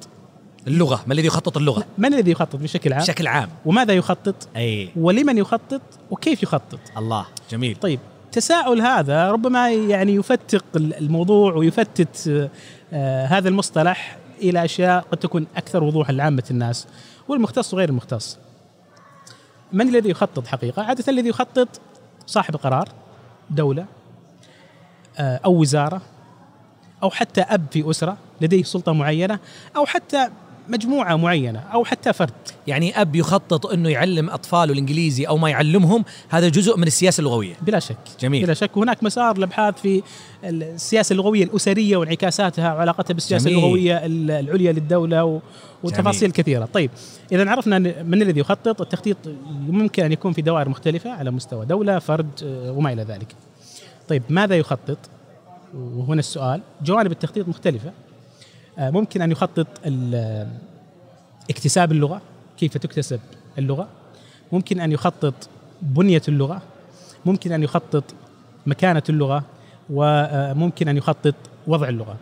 اللغة. 0.67 1.03
ما 1.07 1.15
الذي 1.15 1.27
يخطط 1.27 1.57
اللغة؟ 1.57 1.85
من 1.99 2.15
الذي 2.15 2.31
يخطط 2.31 2.57
بشكل 2.57 2.93
عام؟ 2.93 3.03
بشكل 3.03 3.27
عام. 3.27 3.49
وماذا 3.67 3.93
يخطط؟ 3.95 4.49
أي. 4.57 4.89
ولمن 4.97 5.39
يخطط؟ 5.39 5.81
وكيف 6.11 6.43
يخطط؟ 6.43 6.79
الله. 6.97 7.27
جميل. 7.51 7.77
طيب 7.77 8.01
تساؤل 8.33 8.81
هذا 8.81 9.31
ربما 9.31 9.71
يعني 9.71 10.15
يفتق 10.15 10.65
الموضوع 10.77 11.55
ويفتت 11.55 12.49
آه، 12.93 13.27
هذا 13.27 13.49
المصطلح 13.49 14.19
إلى 14.43 14.65
أشياء 14.65 15.05
قد 15.13 15.19
تكون 15.19 15.47
أكثر 15.57 15.85
وضوحا 15.85 16.13
لعامة 16.13 16.45
الناس. 16.51 16.87
والمختص 17.29 17.75
وغير 17.75 17.89
المختص. 17.89 18.39
من 19.73 19.89
الذي 19.89 20.11
يخطط 20.11 20.47
حقيقة؟ 20.47 20.83
عادة 20.83 21.05
الذي 21.09 21.29
يخطط 21.29 21.69
صاحب 22.27 22.57
قرار 22.57 22.89
دولة 23.51 23.87
آه، 25.19 25.41
أو 25.45 25.61
وزارة 25.61 26.01
أو 27.03 27.11
حتى 27.11 27.41
أب 27.41 27.67
في 27.71 27.91
أسرة 27.91 28.17
لديه 28.41 28.63
سلطة 28.63 28.93
معينة 28.93 29.39
أو 29.77 29.87
حتى 29.87 30.31
مجموعة 30.69 31.17
معينة 31.17 31.59
أو 31.59 31.85
حتى 31.85 32.13
فرد. 32.13 32.31
يعني 32.67 33.01
أب 33.01 33.17
يخطط 33.17 33.67
إنه 33.67 33.89
يعلم 33.89 34.31
اطفاله 34.31 34.73
الإنجليزي 34.73 35.25
أو 35.25 35.37
ما 35.37 35.51
يعلمهم 35.51 36.05
هذا 36.29 36.49
جزء 36.49 36.77
من 36.77 36.87
السياسة 36.87 37.21
اللغوية. 37.21 37.55
بلا 37.63 37.79
شك. 37.79 37.97
جميل. 38.21 38.45
بلا 38.45 38.55
شك. 38.55 38.77
وهناك 38.77 39.03
مسار 39.05 39.37
الابحاث 39.37 39.81
في 39.81 40.03
السياسة 40.45 41.13
اللغوية 41.13 41.45
الأسرية 41.45 41.97
وانعكاساتها 41.97 42.75
وعلاقتها 42.75 43.15
بالسياسة 43.15 43.51
جميل. 43.51 43.59
اللغوية 43.59 44.01
العليا 44.07 44.73
للدولة 44.73 45.25
و- 45.25 45.41
وتفاصيل 45.83 46.31
كثيرة. 46.31 46.65
طيب 46.65 46.91
إذا 47.33 47.51
عرفنا 47.51 47.79
من 47.79 48.23
الذي 48.23 48.41
يخطط 48.41 48.81
التخطيط 48.81 49.17
ممكن 49.69 50.05
أن 50.05 50.13
يكون 50.13 50.33
في 50.33 50.43
دوائر 50.43 50.69
مختلفة 50.69 51.11
على 51.11 51.31
مستوى 51.31 51.67
دولة 51.67 51.99
فرد 51.99 52.29
آه، 52.45 52.73
وما 52.73 52.93
إلى 52.93 53.03
ذلك. 53.03 53.35
طيب 54.09 54.23
ماذا 54.29 54.57
يخطط؟ 54.57 54.99
وهنا 55.75 56.19
السؤال. 56.21 56.61
جوانب 56.83 57.13
التخطيط 57.13 57.49
مختلفة. 57.49 57.93
ممكن 58.79 59.23
أن 59.23 59.31
يخطط 59.31 59.67
اكتساب 61.51 61.93
اللغة 61.93 62.21
كيف 62.59 62.77
تكتسب 62.77 63.21
اللغة. 63.59 63.89
ممكن 64.53 64.81
أن 64.81 64.93
يخطط 64.93 65.35
بنية 65.83 66.23
اللغة. 66.29 66.63
ممكن 67.27 67.53
أن 67.53 67.63
يخطط 67.63 68.05
مكانة 68.67 69.03
اللغة. 69.09 69.45
وممكن 69.91 70.89
أن 70.89 70.97
يخطط 70.97 71.35
وضع 71.67 71.89
اللغة. 71.89 72.17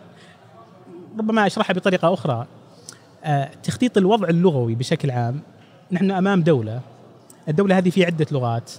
ربما 1.19 1.47
أشرحها 1.47 1.73
بطريقة 1.73 2.13
أخرى. 2.13 2.47
آه، 3.23 3.49
تخطيط 3.63 3.97
الوضع 3.97 4.29
اللغوي 4.29 4.75
بشكل 4.75 5.11
عام. 5.11 5.41
نحن 5.91 6.11
أمام 6.11 6.41
دولة. 6.41 6.81
الدولة 7.49 7.77
هذه 7.77 7.89
في 7.89 8.05
عدة 8.05 8.25
لغات. 8.31 8.71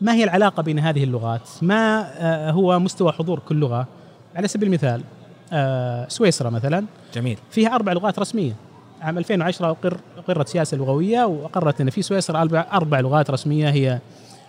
ما 0.00 0.14
هي 0.14 0.24
العلاقة 0.24 0.62
بين 0.62 0.78
هذه 0.78 1.04
اللغات؟ 1.04 1.48
ما 1.62 2.10
آه، 2.18 2.50
هو 2.50 2.78
مستوى 2.78 3.12
حضور 3.12 3.38
كل 3.38 3.56
لغة؟ 3.56 3.86
على 4.36 4.48
سبيل 4.48 4.68
المثال 4.68 5.00
آه، 5.00 5.21
سويسرا 6.08 6.50
مثلا. 6.50 6.84
جميل. 7.14 7.38
فيها 7.50 7.74
أربع 7.74 7.92
لغات 7.92 8.18
رسمية. 8.18 8.52
عام 9.02 9.18
2010 9.18 9.70
أقر 9.70 9.96
أقرت 10.18 10.48
سياسة 10.48 10.76
لغوية 10.76 11.24
وأقرت 11.24 11.80
أن 11.80 11.90
في 11.90 12.02
سويسرا 12.02 12.42
أربع, 12.42 12.66
أربع 12.72 13.00
لغات 13.00 13.30
رسمية 13.30 13.70
هي 13.70 13.98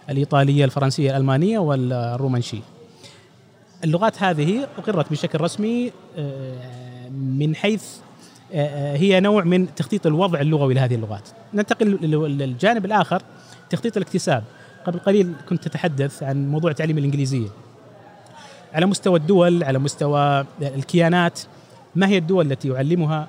الإيطالية 0.10 0.66
الفرنسية 0.66 1.12
الألمانية 1.12 1.60
والرومانشية. 1.60 2.62
اللغات 3.84 4.24
هذه 4.24 4.68
أقرت 4.78 5.12
بشكل 5.12 5.42
رسمي 5.42 5.92
آه، 6.18 7.10
من 7.10 7.56
حيث 7.56 7.84
آه، 8.54 8.94
آه، 8.94 8.98
هي 8.98 9.20
نوع 9.20 9.44
من 9.44 9.76
تخطيط 9.76 10.08
الوضع 10.08 10.40
اللغوي 10.42 10.74
لهذه 10.74 10.96
اللغات. 10.96 11.30
ننتقل 11.54 11.88
لل- 12.02 12.38
للجانب 12.38 12.86
الآخر 12.86 13.22
تخطيط 13.70 13.98
الاكتساب. 13.98 14.44
قبل 14.86 15.00
قليل 15.00 15.34
كنت 15.50 15.64
تتحدث 15.68 16.24
عن 16.24 16.52
موضوع 16.52 16.72
تعليم 16.72 16.98
الإنجليزية. 16.98 17.48
على 18.74 18.86
مستوى 18.86 19.20
الدول 19.20 19.64
على 19.64 19.80
مستوى 19.80 20.46
الكيانات 20.62 21.40
ما 21.96 22.08
هي 22.08 22.18
الدول 22.18 22.52
التي 22.52 22.68
يعلمها؟ 22.70 23.28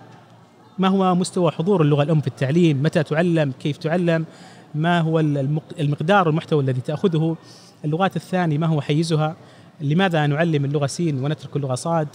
ما 0.78 0.88
هو 0.88 1.14
مستوى 1.14 1.50
حضور 1.50 1.82
اللغة 1.82 2.02
الأم 2.02 2.20
في 2.20 2.26
التعليم؟ 2.26 2.82
متى 2.82 3.02
تعلم؟ 3.02 3.52
كيف 3.60 3.76
تعلم؟ 3.76 4.24
ما 4.74 5.00
هو 5.00 5.20
المق- 5.20 5.80
المقدار 5.80 6.26
والمحتوى 6.28 6.62
الذي 6.62 6.80
تأخذه؟ 6.80 7.36
اللغات 7.84 8.16
الثانية 8.16 8.58
ما 8.58 8.66
هو 8.66 8.80
حيزها؟ 8.80 9.36
لماذا 9.80 10.26
نعلم 10.26 10.64
اللغة 10.64 10.86
سين 10.86 11.24
ونترك 11.24 11.56
اللغة 11.56 11.74
صاد؟ 11.74 12.08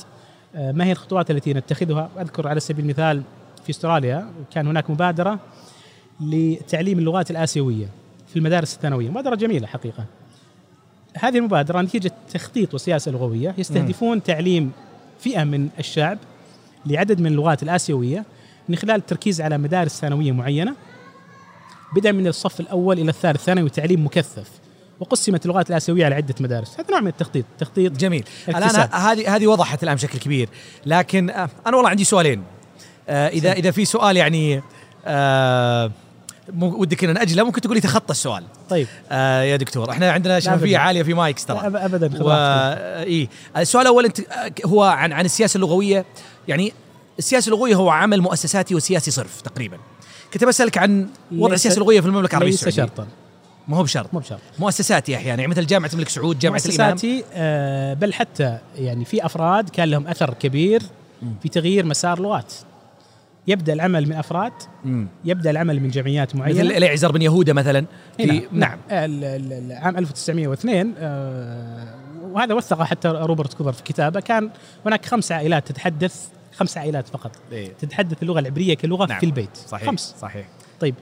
آه، 0.55 0.71
ما 0.71 0.85
هي 0.85 0.91
الخطوات 0.91 1.31
التي 1.31 1.53
نتخذها؟ 1.53 2.09
أذكر 2.21 2.47
على 2.47 2.59
سبيل 2.59 2.85
المثال 2.85 3.21
في 3.63 3.69
أستراليا 3.69 4.29
كان 4.51 4.67
هناك 4.67 4.89
مبادرة 4.89 5.39
لتعليم 6.21 6.99
اللغات 6.99 7.31
الآسيوية 7.31 7.87
في 8.27 8.35
المدارس 8.35 8.75
الثانوية 8.75 9.09
مبادرة 9.09 9.35
جميلة 9.35 9.67
حقيقة. 9.67 10.05
هذه 11.17 11.37
المبادرة 11.37 11.81
نتيجة 11.81 12.11
تخطيط 12.33 12.73
وسياسة 12.73 13.11
لغوية 13.11 13.55
يستهدفون 13.57 14.23
تعليم 14.23 14.71
فئة 15.19 15.43
من 15.43 15.69
الشعب 15.79 16.17
لعدد 16.85 17.21
من 17.21 17.27
اللغات 17.27 17.63
الآسيوية 17.63 18.25
من 18.69 18.75
خلال 18.75 18.95
التركيز 18.95 19.41
على 19.41 19.57
مدارس 19.57 19.99
ثانوية 19.99 20.31
معينة 20.31 20.75
بدءا 21.95 22.11
من 22.11 22.27
الصف 22.27 22.59
الأول 22.59 22.99
إلى 22.99 23.09
الثالث 23.09 23.43
ثانوي 23.43 23.69
تعليم 23.69 24.05
مكثف 24.05 24.49
وقسمت 24.99 25.45
اللغات 25.45 25.69
الآسيوية 25.69 26.05
على 26.05 26.15
عدة 26.15 26.35
مدارس. 26.39 26.79
هذا 26.79 26.91
نوع 26.91 26.99
من 26.99 27.07
التخطيط 27.07 27.45
تخطيط 27.59 27.91
جميل. 27.91 28.23
الآن. 28.47 28.89
هذه 28.91 29.35
هذه 29.35 29.47
وضحت 29.47 29.83
الآن 29.83 29.95
بشكل 29.95 30.19
كبير. 30.19 30.49
لكن 30.85 31.29
آه، 31.29 31.49
أنا 31.67 31.75
والله 31.75 31.89
عندي 31.89 32.03
سؤالين. 32.03 32.43
آه، 33.09 33.27
اذا 33.27 33.51
إذا 33.51 33.71
في 33.71 33.85
سؤال 33.85 34.17
يعني 34.17 34.61
آه، 35.05 35.91
ودك 36.61 37.03
إن 37.03 37.13
ناجله 37.13 37.43
ممكن 37.43 37.61
تقولي 37.61 37.81
تخطى 37.81 38.11
السؤال. 38.11 38.43
طيب. 38.69 38.87
آه، 39.11 39.41
يا 39.41 39.55
دكتور 39.55 39.91
إحنا 39.91 40.11
عندنا 40.11 40.39
شفافيه. 40.39 40.77
عالية 40.77 41.03
في 41.03 41.13
مايكس 41.13 41.45
ترى. 41.45 41.59
ابدا 41.59 42.23
و 42.23 42.29
راحتك. 42.29 42.81
اي 43.07 43.29
السؤال 43.57 43.81
الأول 43.83 44.05
أنت 44.05 44.19
آه، 44.19 44.51
هو 44.65 44.83
عن 44.83 45.13
عن 45.13 45.25
السياسة 45.25 45.57
اللغوية. 45.57 46.05
يعني 46.47 46.73
السياسة 47.19 47.49
اللغوية 47.49 47.75
هو 47.75 47.89
عمل 47.89 48.21
مؤسساتي 48.21 48.75
وسياسي 48.75 49.11
صرف 49.11 49.41
تقريبا. 49.41 49.77
كنت 50.33 50.43
بسالك 50.43 50.77
عن 50.77 51.07
وضع 51.31 51.53
السياسة 51.53 51.75
اللغوية 51.75 52.01
في 52.01 52.07
المملكة 52.07 52.31
العربية 52.31 52.51
ليس 52.51 52.67
السعودية. 52.67 52.93
شرطا. 52.93 53.07
ما 53.67 53.77
هو 53.77 53.83
بشرط. 53.83 54.13
مو 54.13 54.19
بشرط. 54.19 54.39
مؤسساتي 54.59 55.15
أحيانا 55.15 55.29
يعني 55.29 55.47
مثل 55.47 55.65
جامعة 55.65 55.89
الملك 55.93 56.09
سعود 56.09 56.39
جامعة 56.39 56.61
الإمام. 56.65 56.89
مؤسساتي 56.89 57.23
آه، 57.33 57.93
بل 57.93 58.13
حتى 58.13 58.57
يعني 58.75 59.05
في 59.05 59.25
أفراد 59.25 59.69
كان 59.69 59.89
لهم 59.89 60.07
أثر 60.07 60.33
كبير 60.33 60.81
في 61.43 61.49
تغيير 61.49 61.85
مسار 61.85 62.19
لغات. 62.19 62.53
يبدأ 63.49 63.73
العمل 63.73 64.05
من 64.05 64.13
أفراد 64.13 64.51
مم. 64.85 65.07
يبدأ 65.25 65.49
العمل 65.49 65.79
من 65.79 65.89
جمعيات 65.89 66.35
معينة. 66.35 66.59
مثل 66.63 66.71
اليعزر 66.71 67.11
بن 67.11 67.21
يهودة 67.21 67.53
مثلا 67.53 67.85
في 68.17 68.29
هنا. 68.29 68.41
نعم. 68.51 68.77
ال- 68.91 69.71
عام 69.71 69.97
1902 69.97 70.93
آه، 70.97 71.95
وهذا 72.31 72.53
وثقه 72.53 72.83
حتى 72.83 73.07
روبرت 73.07 73.53
كوبر 73.53 73.71
في 73.71 73.83
كتابه. 73.83 74.19
كان 74.19 74.49
هناك 74.85 75.05
خمس 75.05 75.31
عائلات 75.31 75.67
تتحدث 75.67 76.27
خمس 76.57 76.77
عائلات 76.77 77.07
فقط. 77.07 77.31
إيه. 77.51 77.71
تتحدث 77.79 78.23
اللغة 78.23 78.39
العبرية 78.39 78.73
كلغة 78.73 79.05
نعم. 79.05 79.19
في 79.19 79.25
البيت. 79.25 79.57
صحيح 79.67 79.87
خمس. 79.87 80.15
صحيح. 80.21 80.47
طيب 80.79 80.95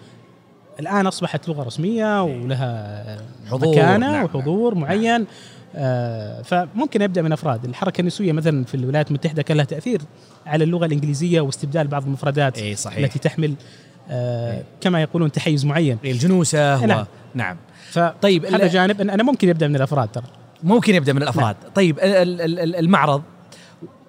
الآن 0.80 1.08
أصبحت 1.08 1.50
لغة 1.50 1.64
رسمية 1.64 2.24
ولها 2.24 3.18
حضور، 3.52 3.72
مكانة 3.76 4.12
نعم، 4.12 4.24
وحضور 4.26 4.76
معين. 4.76 5.22
آه 5.22 5.26
فممكن 6.44 7.02
يبدا 7.02 7.22
من 7.22 7.32
أفراد. 7.32 7.66
الحركة 7.66 8.02
النسوية 8.02 8.32
مثلا 8.32 8.66
في 8.66 8.76
الولايات 8.76 9.08
المتحدة 9.08 9.42
كان 9.42 9.58
لها 9.58 9.66
تأثير 9.66 10.02
على 10.46 10.64
اللغة 10.64 10.86
الإنجليزية 10.86 11.42
واستبدال 11.42 11.88
بعض 11.88 12.04
المفردات 12.06 12.58
إي 12.58 12.76
صحيح. 12.76 12.98
التي 12.98 13.20
تحمل 13.20 13.54
آه 14.10 14.64
كما 14.82 15.02
يقولون 15.02 15.32
تحيز 15.32 15.66
معين. 15.66 15.98
الجنوسة 16.06 16.86
نعم. 16.86 17.06
نعم. 17.36 17.58
فطيب 17.92 18.14
طيب 18.22 18.46
هذا 18.46 18.68
جانب 18.68 19.02
أنا 19.02 19.24
ممكن 19.24 19.50
يبدأ 19.50 19.68
من 19.68 19.76
الأفراد 19.76 20.08
ترى. 20.08 20.24
ممكن 20.64 20.96
يبدأ 20.96 21.14
من 21.14 21.24
الأفراد. 21.24 21.56
طيب 21.76 22.00
ال- 22.00 22.42
ال- 22.42 22.60
ال- 22.60 22.76
المعرض. 22.76 23.22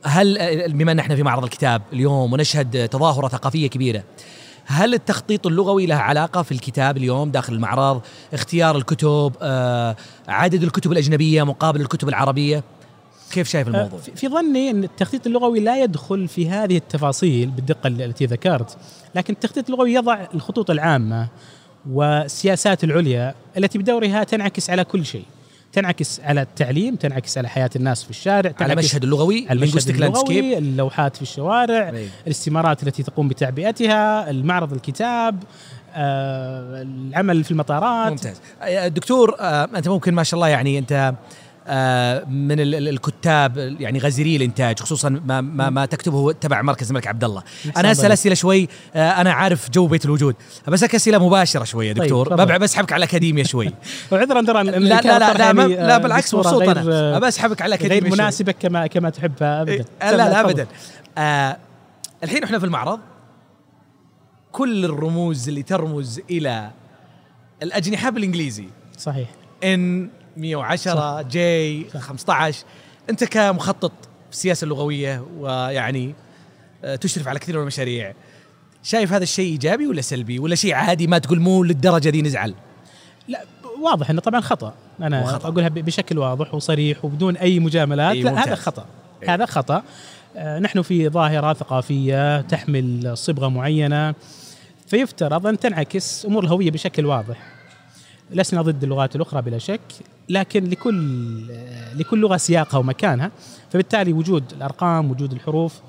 هل 0.05 0.73
بما 0.73 0.93
أن 0.93 0.99
إحنا 0.99 1.17
في 1.17 1.23
معرض 1.23 1.45
الكتاب 1.45 1.83
اليوم 1.93 2.33
ونشهد 2.33 2.89
تظاهرة 2.89 3.29
ثقافية 3.29 3.67
كبيرة 3.69 4.03
هل 4.71 4.95
التخطيط 4.95 5.47
اللغوي 5.47 5.87
له 5.87 5.95
علاقة 5.95 6.43
في 6.43 6.53
الكتاب 6.53 6.97
اليوم 6.97 7.31
داخل 7.31 7.53
المعرض؟ 7.55 8.01
اختيار 8.35 8.77
الكتب 8.77 9.33
آه، 9.43 9.97
عدد 10.29 10.63
الكتب 10.63 10.93
الأجنبية 10.93 11.43
مقابل 11.43 11.81
الكتب 11.81 12.09
العربية؟ 12.09 12.63
كيف 13.31 13.49
شايف 13.49 13.69
الموضوع؟ 13.69 13.99
آه، 13.99 14.03
في- 14.03 14.17
في 14.17 14.29
ظني 14.29 14.71
إن 14.71 14.85
التخطيط 14.85 15.27
اللغوي 15.27 15.61
لا 15.61 15.83
يدخل 15.83 16.29
في 16.29 16.51
هذه 16.51 16.77
التفاصيل 16.77 17.51
بالدقة 17.51 17.87
التي 17.89 18.27
ذكرت 18.27 18.77
لكن 19.15 19.33
التخطيط 19.35 19.71
اللغوي 19.71 19.93
يضع 19.95 20.27
الخطوط 20.35 20.71
العامة 20.71 21.29
والسياسات 21.91 22.85
العليا 22.85 23.35
التي 23.57 23.79
بدورها 23.79 24.25
تنعكس 24.25 24.71
على 24.71 24.85
كل 24.85 25.07
شيء. 25.07 25.25
تنعكس 25.81 26.21
على 26.21 26.43
التعليم 26.43 26.95
تنعكس 26.97 27.39
على 27.39 27.49
حياة 27.49 27.71
الناس 27.77 28.05
في 28.05 28.11
الشارع 28.11 28.55
على 28.61 28.73
تنعكس 28.73 28.85
مشهد 28.85 29.05
اللغوي 29.05 29.47
المشهد. 29.51 29.89
اللغوي 29.89 30.59
اللوحات 30.59 31.17
في 31.17 31.23
الشوارع 31.23 31.89
أي. 31.89 32.09
الاستمارات 32.27 32.83
التي 32.83 33.03
تقوم 33.03 33.29
بتعبئتها 33.29 34.31
المعرض 34.31 34.73
الكتاب 34.73 35.43
آه، 35.95 36.83
العمل 36.83 37.45
في 37.45 37.51
المطارات 37.51 38.11
ممتاز 38.11 38.41
آه، 38.63 38.89
دكتور 38.89 39.37
آه، 39.41 39.69
أنت 39.77 39.89
ممكن 39.89 40.15
ما 40.15 40.23
شاء 40.23 40.39
الله 40.39 40.49
يعني 40.49 40.79
أنت 40.79 41.15
من 42.29 42.61
ال- 42.61 42.75
ال- 42.75 42.89
الكتاب 42.89 43.77
يعني 43.81 43.99
غزيري 43.99 44.37
الإنتاج 44.37 44.81
خصوصا 44.81 45.09
ما 45.09 45.41
ما, 45.41 45.71
ما 45.71 45.87
تكتبه 45.87 46.33
تبع 46.33 46.63
مركز 46.63 46.89
الملك 46.89 47.07
عبد 47.07 47.25
الله 47.25 47.43
أنا 47.77 47.91
اسال. 47.93 48.13
اسئله 48.13 48.35
شوي 48.35 48.69
آه، 48.95 49.11
أنا 49.11 49.33
عارف 49.33 49.71
جو 49.71 49.87
بيت 49.87 50.05
الوجود 50.05 50.35
بس 50.69 50.85
أسئلة 50.85 51.27
مباشرة 51.27 51.65
شوي 51.65 51.87
يا 51.89 51.93
طيب، 51.93 52.03
دكتور. 52.03 52.35
ببع 52.35 52.57
بسحبك 52.57 52.93
على 52.93 53.05
الاكاديميه 53.05 53.43
شوي. 53.43 53.71
وعذرا 54.13 54.43
ترى 54.43 54.63
لا 54.65 54.71
لا 54.79 55.01
لا 55.19 55.33
لا, 55.39 55.53
ما 55.53 55.63
لا 55.63 55.99
بالعكس 55.99 56.35
مبسوط 56.35 56.63
أنا 56.63 57.29
اسحبك 57.29 57.63
على 57.63 57.69
الاكاديميه 57.75 58.01
غير 58.01 58.11
شوي. 58.11 58.19
مناسبه 58.19 58.53
كما 58.53 58.87
كما 58.87 59.11
تحبها 59.11 59.63
ابدا. 59.63 59.73
إيه، 59.73 60.11
لا 60.11 60.17
لا 60.17 60.29
تفضل. 60.29 60.39
ابدا. 60.51 60.67
آه 61.19 61.57
الحين 62.25 62.45
إحنا 62.45 62.59
في 62.59 62.65
المعرض. 62.65 63.01
كل 64.53 64.85
الرموز 64.85 65.49
اللي 65.49 65.63
ترمز 65.63 66.21
إلى 66.31 66.71
الأجنحة 67.63 68.11
بالإنجليزي. 68.11 68.65
صحيح. 68.99 69.29
N 69.65 70.11
110 70.39 71.23
G 71.23 71.91
15 71.91 72.65
انت 73.11 73.25
كمخطط 73.25 73.93
في 74.03 74.33
السياسة 74.33 74.65
اللغوية 74.65 75.25
ويعني 75.39 76.15
آه، 76.85 76.97
تشرف 76.97 77.29
على 77.29 77.39
كثير 77.39 77.57
من 77.57 77.63
المشاريع 77.63 78.15
شايف 78.83 79.13
هذا 79.13 79.23
الشيء 79.23 79.53
إيجابي 79.53 79.87
ولا 79.87 80.01
سلبي؟ 80.01 80.39
ولا 80.39 80.55
شيء 80.55 80.75
عادي 80.75 81.07
ما 81.07 81.19
تقول 81.19 81.41
مو 81.41 81.65
للدرجة 81.65 82.09
دي 82.11 82.23
نزعل؟ 82.23 82.55
لا 83.29 83.45
واضح 83.83 84.11
إنه 84.11 84.21
طبعا 84.21 84.41
خطأ. 84.41 84.75
أنا 85.01 85.23
وخطأ. 85.23 85.49
أقولها 85.49 85.69
بشكل 85.69 86.19
واضح 86.19 86.55
وصريح 86.55 87.05
وبدون 87.05 87.37
أي 87.37 87.61
مجاملات. 87.61 88.17
إي، 88.17 88.23
لا 88.23 88.31
ممتاز. 88.31 88.47
هذا 88.47 88.55
خطأ. 88.55 88.87
إي. 89.23 89.29
هذا 89.29 89.47
خطأ. 89.47 89.83
آه، 90.37 90.59
نحن 90.59 90.83
في 90.83 91.09
ظاهرة 91.09 91.53
ثقافية 91.53 92.41
تحمل 92.41 93.13
صبغة 93.17 93.49
معينة 93.49 94.15
فيفترض 94.87 95.47
أن 95.47 95.59
تنعكس 95.59 96.27
أمور 96.27 96.45
الهويه 96.45 96.71
بشكل 96.71 97.07
واضح. 97.07 97.58
لسنا 98.31 98.63
ضد 98.63 98.83
اللغات 98.83 99.17
الأخرى 99.17 99.43
بلا 99.43 99.59
شك 99.59 99.81
لكن 100.29 100.65
لكل 100.65 101.43
آه، 101.51 101.95
لكل 101.95 102.19
لغة 102.21 102.37
سياقها 102.37 102.79
ومكانها. 102.79 103.31
فبالتالي 103.71 104.13
وجود 104.13 104.45
الأرقام 104.57 105.11
وجود 105.11 105.33
الحروف 105.33 105.81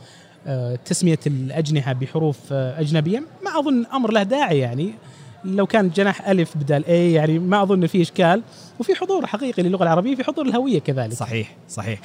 آه، 0.47 0.75
تسمية 0.85 1.19
الأجنحة 1.27 1.93
بحروف 1.93 2.37
آه، 2.51 2.79
أجنبية 2.79 3.19
ما 3.45 3.59
أظن 3.59 3.85
أمر 3.93 4.11
له 4.11 4.23
داعي 4.23 4.59
يعني. 4.59 4.93
لو 5.45 5.65
كان 5.67 5.89
جناح 5.89 6.27
ألف 6.29 6.57
بدال 6.57 6.85
اي 6.85 7.13
يعني 7.13 7.39
ما 7.39 7.61
أظن 7.63 7.87
في 7.87 8.01
إشكال. 8.01 8.41
وفي 8.79 8.95
حضور 8.95 9.25
حقيقي 9.27 9.63
للغة 9.63 9.83
العربية 9.83 10.15
في 10.15 10.23
حضور 10.23 10.45
الهوية 10.45 10.79
كذلك. 10.79 11.13
صحيح 11.13 11.55
صحيح. 11.69 11.99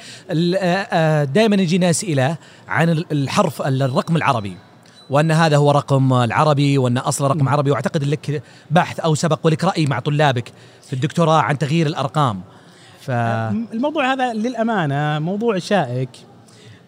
دائما 1.23 1.55
يجينا 1.55 1.89
اسئله 1.89 2.37
عن 2.67 2.89
ال- 2.89 3.05
الحرف 3.11 3.61
الرقم 3.61 4.15
العربي. 4.15 4.57
وأن 5.09 5.31
هذا 5.31 5.57
هو 5.57 5.71
رقم 5.71 6.13
العربي 6.13 6.77
وأن 6.77 6.97
أصل 6.97 7.25
رقم 7.27 7.49
عربي. 7.49 7.71
وأعتقد 7.71 8.03
لك 8.03 8.43
بحث 8.71 8.99
أو 8.99 9.15
سبق 9.15 9.39
ولك 9.43 9.63
رأي 9.63 9.85
مع 9.85 9.99
طلابك 9.99 10.51
في 10.87 10.93
الدكتوراه 10.93 11.41
عن 11.41 11.57
تغيير 11.57 11.87
الأرقام. 11.87 12.41
ف 13.01 13.11
الموضوع 13.11 14.13
هذا 14.13 14.33
للأمانة 14.33 15.19
موضوع 15.19 15.59
شائك 15.59 16.09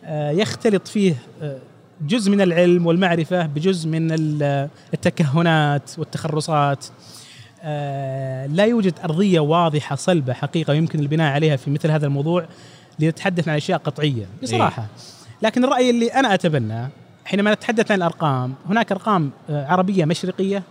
آه، 0.05 0.31
يختلط 0.31 0.87
فيه 0.87 1.15
آه، 1.41 1.57
جزء 2.01 2.31
من 2.31 2.41
العلم 2.41 2.85
والمعرفة 2.85 3.45
بجزء 3.45 3.89
من 3.89 4.11
ال- 4.11 4.69
التكهنات 4.93 5.91
والتخرصات. 5.97 6.85
آه، 7.61 8.45
لا 8.45 8.65
يوجد 8.65 8.93
أرضية 9.03 9.39
واضحة 9.39 9.95
صلبة 9.95 10.33
حقيقة 10.33 10.73
يمكن 10.73 10.99
البناء 10.99 11.33
عليها 11.33 11.55
في 11.55 11.71
مثل 11.71 11.91
هذا 11.91 12.05
الموضوع 12.05 12.45
لنتحدث 12.99 13.47
عن 13.47 13.55
أشياء 13.55 13.79
قطعية 13.79 14.25
بصراحة. 14.43 14.85
لكن 15.41 15.63
الرأي 15.63 15.89
اللي 15.89 16.07
أنا 16.07 16.33
أتبناه 16.33 16.89
حينما 17.27 17.53
نتحدث 17.53 17.91
عن 17.91 17.97
الأرقام 17.97 18.53
هناك 18.69 18.91
أرقام 18.91 19.31
آه، 19.49 19.65
عربية 19.65 20.05
مشرقية 20.05 20.63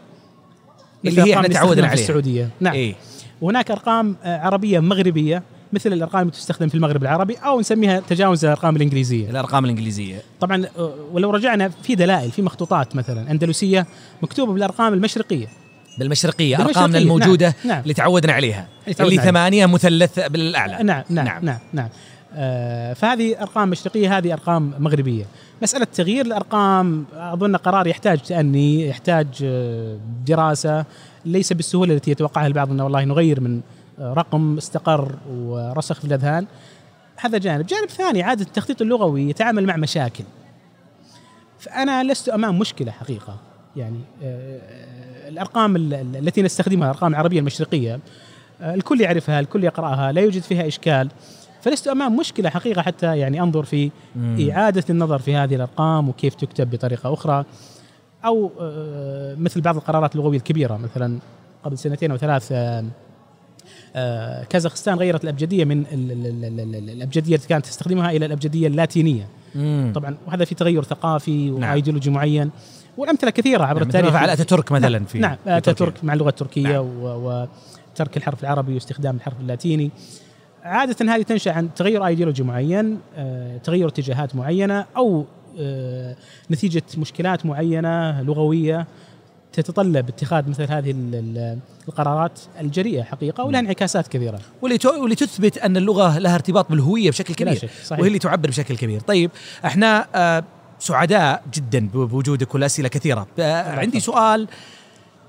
اللي 1.05 1.23
هي 1.23 1.35
إحنا 1.35 1.49
تعودنا 1.49 1.87
عليها. 1.87 2.03
السعودية 2.03 2.49
نعم 2.61 2.75
إيه؟ 2.75 2.95
وهناك 3.41 3.71
أرقام 3.71 4.17
آه، 4.25 4.39
عربية 4.39 4.81
مغربية 4.81 5.43
مثل 5.73 5.93
الأرقام 5.93 6.21
اللي 6.21 6.33
تستخدم 6.33 6.69
في 6.69 6.75
المغرب 6.75 7.03
العربي 7.03 7.35
أو 7.35 7.61
نسميها 7.61 8.01
تجاوز 8.01 8.45
الأرقام 8.45 8.77
الإنجليزية 8.77 9.31
الأرقام 9.31 9.65
الإنجليزية 9.65 10.23
طبعا 10.41 10.67
آه، 10.79 10.95
ولو 11.13 11.31
رجعنا 11.31 11.69
في 11.69 11.95
دلائل 11.95 12.31
في 12.31 12.43
مخطوطات 12.43 12.97
مثلا 12.97 13.31
أندلسية 13.31 13.87
مكتوبة 14.23 14.53
بالأرقام 14.53 14.95
المشرقية 14.95 15.47
بالمشرقية 15.99 16.57
بالمشرقية، 16.57 16.79
أرقامنا 16.79 16.99
الموجودة 16.99 17.47
نعم، 17.47 17.69
نعم. 17.69 17.83
اللي 17.83 17.95
تعودنا 17.95 18.33
عليها 18.33 18.69
اللي 18.85 18.95
تعودنا 18.95 19.21
اللي. 19.21 19.31
ثمانية 19.31 19.67
مثلث 19.67 20.19
بالأعلى 20.19 20.73
نعم 20.83 21.05
نعم 21.11 21.25
نعم 21.25 21.45
نعم, 21.45 21.59
نعم. 21.73 21.89
آه 22.37 22.93
فهذه 22.93 23.41
أرقام 23.43 23.69
مشرقية 23.71 24.19
هذه 24.19 24.33
أرقام 24.33 24.73
مغربية 24.79 25.25
مسألة 25.63 25.85
تغيير 25.85 26.27
الأرقام 26.27 27.05
أظن 27.15 27.57
قرار 27.57 27.87
يحتاج 27.87 28.19
تأني 28.19 28.89
يحتاج 28.89 29.27
آه، 29.45 29.99
دراسة 30.27 30.85
ليس 31.25 31.53
بالسهولة 31.53 31.95
التي 31.95 32.11
يتوقعها 32.11 32.47
البعض 32.47 32.71
انه 32.71 32.85
والله 32.85 33.05
نغير 33.05 33.41
من 33.41 33.61
آه، 34.01 34.13
رقم 34.15 34.57
استقر 34.57 35.15
ورسخ 35.31 35.99
في 35.99 36.05
الأذهان 36.05 36.47
هذا 37.17 37.39
جانب، 37.39 37.67
جانب 37.67 37.89
ثاني 37.89 38.23
عادة 38.23 38.43
التخطيط 38.45 38.83
اللغوي 38.83 39.31
يتعامل 39.31 39.67
مع 39.67 39.77
مشاكل. 39.77 40.25
فأنا 41.59 42.05
لست 42.05 42.29
أمام 42.29 42.59
مشكلة 42.59 42.93
حقيقة 42.93 43.37
يعني 43.77 43.99
الأرقام 45.29 45.77
ال- 45.77 45.95
ال- 45.95 46.17
التي 46.17 46.43
نستخدمها 46.43 46.91
الأرقام 46.91 47.11
العربية 47.11 47.39
المشرقية 47.41 48.01
الكل 48.61 49.01
يعرفها، 49.01 49.41
الكل 49.41 49.65
يقرأها، 49.65 50.13
لا 50.13 50.21
يوجد 50.21 50.43
فيها 50.43 50.67
إشكال. 50.67 51.09
فلست 51.67 51.89
أمام 51.89 52.17
مشكلة 52.17 52.51
حقيقة 52.51 52.83
حتى 52.83 53.19
يعني 53.19 53.41
أنظر 53.43 53.65
في 53.65 53.91
مم. 54.17 54.49
إعادة 54.51 54.85
النظر 54.91 55.19
في 55.19 55.37
هذه 55.37 55.55
الأرقام 55.55 56.09
وكيف 56.09 56.35
تكتب 56.35 56.71
بطريقة 56.71 57.13
أخرى 57.15 57.45
أو 58.25 58.51
آه، 58.61 59.35
مثل 59.35 59.61
بعض 59.61 59.77
القرارات 59.77 60.15
اللغوية 60.15 60.37
الكبيرة 60.39 60.77
مثلا 60.77 61.19
قبل 61.65 61.79
سنتين 61.79 62.11
أو 62.11 62.17
ثلاث 62.17 62.49
آه، 62.53 62.85
آه، 63.97 64.45
كازاخستان 64.45 64.99
غيرت 64.99 65.25
الأبجدية 65.25 65.65
من 65.65 65.81
ال- 65.93 66.13
ال- 66.13 66.27
ال- 66.27 66.45
ال- 66.61 66.75
ال- 66.75 66.91
الأبجدية 66.91 67.35
التي 67.35 67.49
كانت 67.49 67.67
تستخدمها 67.67 68.11
إلى 68.11 68.27
الأبجدية 68.27 68.67
اللاتينية 68.67 69.29
مم. 69.55 69.93
طبعا 69.95 70.17
وهذا 70.27 70.45
في 70.45 70.55
تغير 70.55 70.83
ثقافي 70.83 71.51
نعم. 71.51 71.71
وآيديولوجي 71.71 72.11
معين 72.11 72.51
والامثله 72.97 73.31
كثيرة 73.31 73.65
عبر 73.65 73.79
نعم، 73.79 73.89
التاريخ 73.89 74.13
فعل 74.13 74.31
اتاتورك 74.31 74.73
مثلا 74.73 75.05
في 75.05 75.19
نعم 75.19 75.37
في 75.45 75.57
اتاتورك 75.57 75.93
تركيا. 75.93 76.07
مع 76.07 76.13
اللغة 76.15 76.29
التركية 76.29 76.63
نعم. 76.69 76.87
وترك 77.03 78.17
الحرف 78.17 78.43
العربي 78.43 78.75
واستخدام 78.75 79.17
الحرف 79.17 79.41
اللاتيني 79.41 79.91
عادة 80.67 81.15
هذه 81.15 81.23
تنشأ 81.23 81.53
عن 81.53 81.75
تغير 81.75 82.07
ايديولوجي 82.07 82.43
معين، 82.43 82.99
آه، 83.17 83.57
تغير 83.59 83.89
اتجاهات 83.89 84.37
معينة 84.37 84.87
أو 84.97 85.25
آه، 85.59 86.17
نتيجة 86.51 86.83
مشكلات 86.99 87.47
معينة 87.47 88.23
لغوية 88.23 88.87
تتطلب 89.53 90.09
اتخاذ 90.09 90.49
مثل 90.51 90.63
هذه 90.73 90.91
ال- 90.91 91.15
ال- 91.15 91.59
القرارات 91.89 92.41
الجريئة 92.61 93.03
حقيقة 93.03 93.45
ولها 93.45 93.61
انعكاسات 93.61 94.09
كثيرة. 94.09 94.41
ولت- 94.63 94.87
ولتثبت 94.87 95.59
أن 95.59 95.77
اللغة 95.77 96.19
لها 96.19 96.35
ارتباط 96.35 96.71
بالهوية 96.71 97.11
بشكل 97.11 97.35
كبير 97.35 97.71
صحيح. 97.85 97.99
وهي 98.01 98.09
اللي 98.09 98.19
تعبر 98.19 98.49
بشكل 98.49 98.77
كبير. 98.77 99.01
طيب 99.01 99.31
إحنا 99.65 100.07
آه، 100.15 100.45
سعداء 100.79 101.43
جدا 101.55 101.89
بوجودك 101.89 102.55
والأسئلة 102.55 102.89
كثيرة. 102.89 103.27
آه، 103.39 103.71
عندي 103.71 104.01
سؤال 104.01 104.49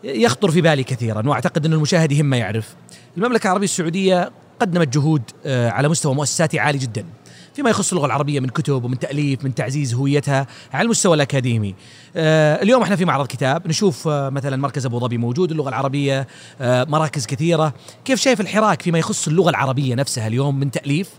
يخطر 0.03 0.51
في 0.51 0.62
بالي 0.62 0.84
كثيرا 0.84 1.27
وأعتقد 1.29 1.65
أن 1.65 1.74
المشاهد 1.74 2.12
يهمه 2.12 2.38
يعرف. 2.38 2.75
المملكة 3.17 3.48
العربية 3.48 3.65
السعودية 3.65 4.32
قدمت 4.60 4.88
جهود 4.88 5.22
آه، 5.46 5.70
على 5.70 5.90
مستوى 5.90 6.16
مؤسساتي 6.16 6.60
عالي 6.60 6.78
جدا 6.78 7.06
فيما 7.54 7.70
يخص 7.70 7.92
اللغة 7.92 8.06
العربية 8.06 8.40
من 8.40 8.50
كتب 8.50 8.84
ومن 8.84 9.00
تأليف 9.00 9.44
من 9.44 9.56
تعزيز 9.56 9.94
هويتها 9.94 10.48
على 10.74 10.86
المستوى 10.86 11.16
الأكاديمي. 11.16 11.76
آه، 12.16 12.64
اليوم 12.64 12.82
إحنا 12.82 12.96
في 12.96 13.06
معرض 13.06 13.28
كتاب 13.28 13.68
نشوف 13.68 14.08
آه، 14.08 14.30
مثلا 14.30 14.58
مركز 14.58 14.86
أبو 14.86 15.00
ظبي 15.00 15.18
موجود 15.18 15.52
اللغة 15.52 15.70
العربية 15.70 16.28
مراكز 16.62 17.26
كثيرة، 17.26 17.74
كيف 18.06 18.20
شايف 18.20 18.42
الحراك 18.42 18.82
فيما 18.82 19.00
يخص 19.00 19.28
اللغة 19.28 19.50
العربية 19.50 19.96
نفسها 19.96 20.28
اليوم 20.28 20.60
من 20.60 20.72
تأليف؟ 20.72 21.10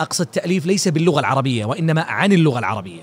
أقصد 0.00 0.26
تأليف 0.26 0.66
ليس 0.66 0.88
باللغة 0.88 1.20
العربية 1.20 1.64
وإنما 1.64 2.02
عن 2.02 2.32
اللغة 2.32 2.58
العربية. 2.58 3.02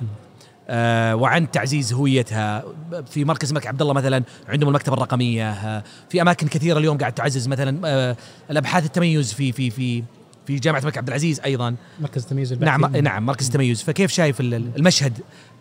آه، 0.70 1.16
وعن 1.16 1.52
تعزيز 1.52 1.94
هويتها. 1.94 2.64
في 3.08 3.26
مركز 3.26 3.50
الملك 3.50 3.68
عبد 3.68 3.82
الله 3.82 3.94
مثلا 3.94 4.24
عندهم 4.50 4.70
المكتبة 4.70 4.94
الرقمية 4.96 5.52
آه، 5.52 5.84
في 6.10 6.22
أماكن 6.22 6.48
كثيرة 6.48 6.78
اليوم 6.80 6.98
قاعد 6.98 7.14
تعزز 7.14 7.48
مثلا 7.48 7.80
آه، 7.86 8.16
الأبحاث 8.52 8.86
التميز 8.86 9.34
في 9.34 9.52
في 9.52 9.70
في 9.70 10.04
في 10.48 10.56
جامعة 10.56 10.80
الملك 10.80 10.98
عبد 10.98 11.08
العزيز 11.08 11.40
أيضا. 11.40 11.76
مركز 12.02 12.28
البحثي. 12.32 12.66
نعم 12.66 12.96
نعم 12.98 13.26
مركز 13.26 13.46
التميز. 13.48 13.82
فكيف 13.84 14.12
شايف 14.12 14.40
ال- 14.42 14.54
المشهد 14.78 15.14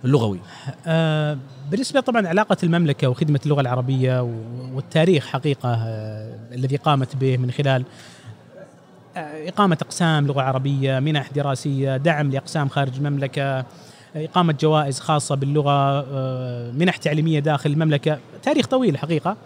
اللغوي؟ 0.05 0.41
آه، 0.87 1.39
بالنسبة 1.71 2.01
طبعا 2.01 2.29
علاقة 2.29 2.57
المملكة 2.63 3.09
وخدمة 3.09 3.41
اللغة 3.47 3.61
العربية 3.61 4.23
و- 4.23 4.29
والتاريخ 4.75 5.27
حقيقة 5.27 5.75
آه، 5.75 6.39
الذي 6.53 6.77
قامت 6.77 7.17
به 7.17 7.37
من 7.37 7.51
خلال 7.51 7.85
آه، 9.17 9.49
إقامة 9.49 9.79
أقسام 9.83 10.27
لغة 10.27 10.43
عربية 10.43 10.99
منح 10.99 11.31
دراسية 11.33 11.97
دعم 11.97 12.31
لأقسام 12.31 12.69
خارج 12.69 12.97
المملكة 12.97 13.65
إقامة 14.17 14.55
جوائز 14.61 15.01
خاصة 15.01 15.35
باللغة 15.35 16.05
آه، 16.13 16.71
منح 16.71 16.97
تعليمية 16.97 17.41
داخل 17.41 17.71
المملكة. 17.71 18.19
تاريخ 18.43 18.67
طويل 18.67 18.99
حقيقة 18.99 19.37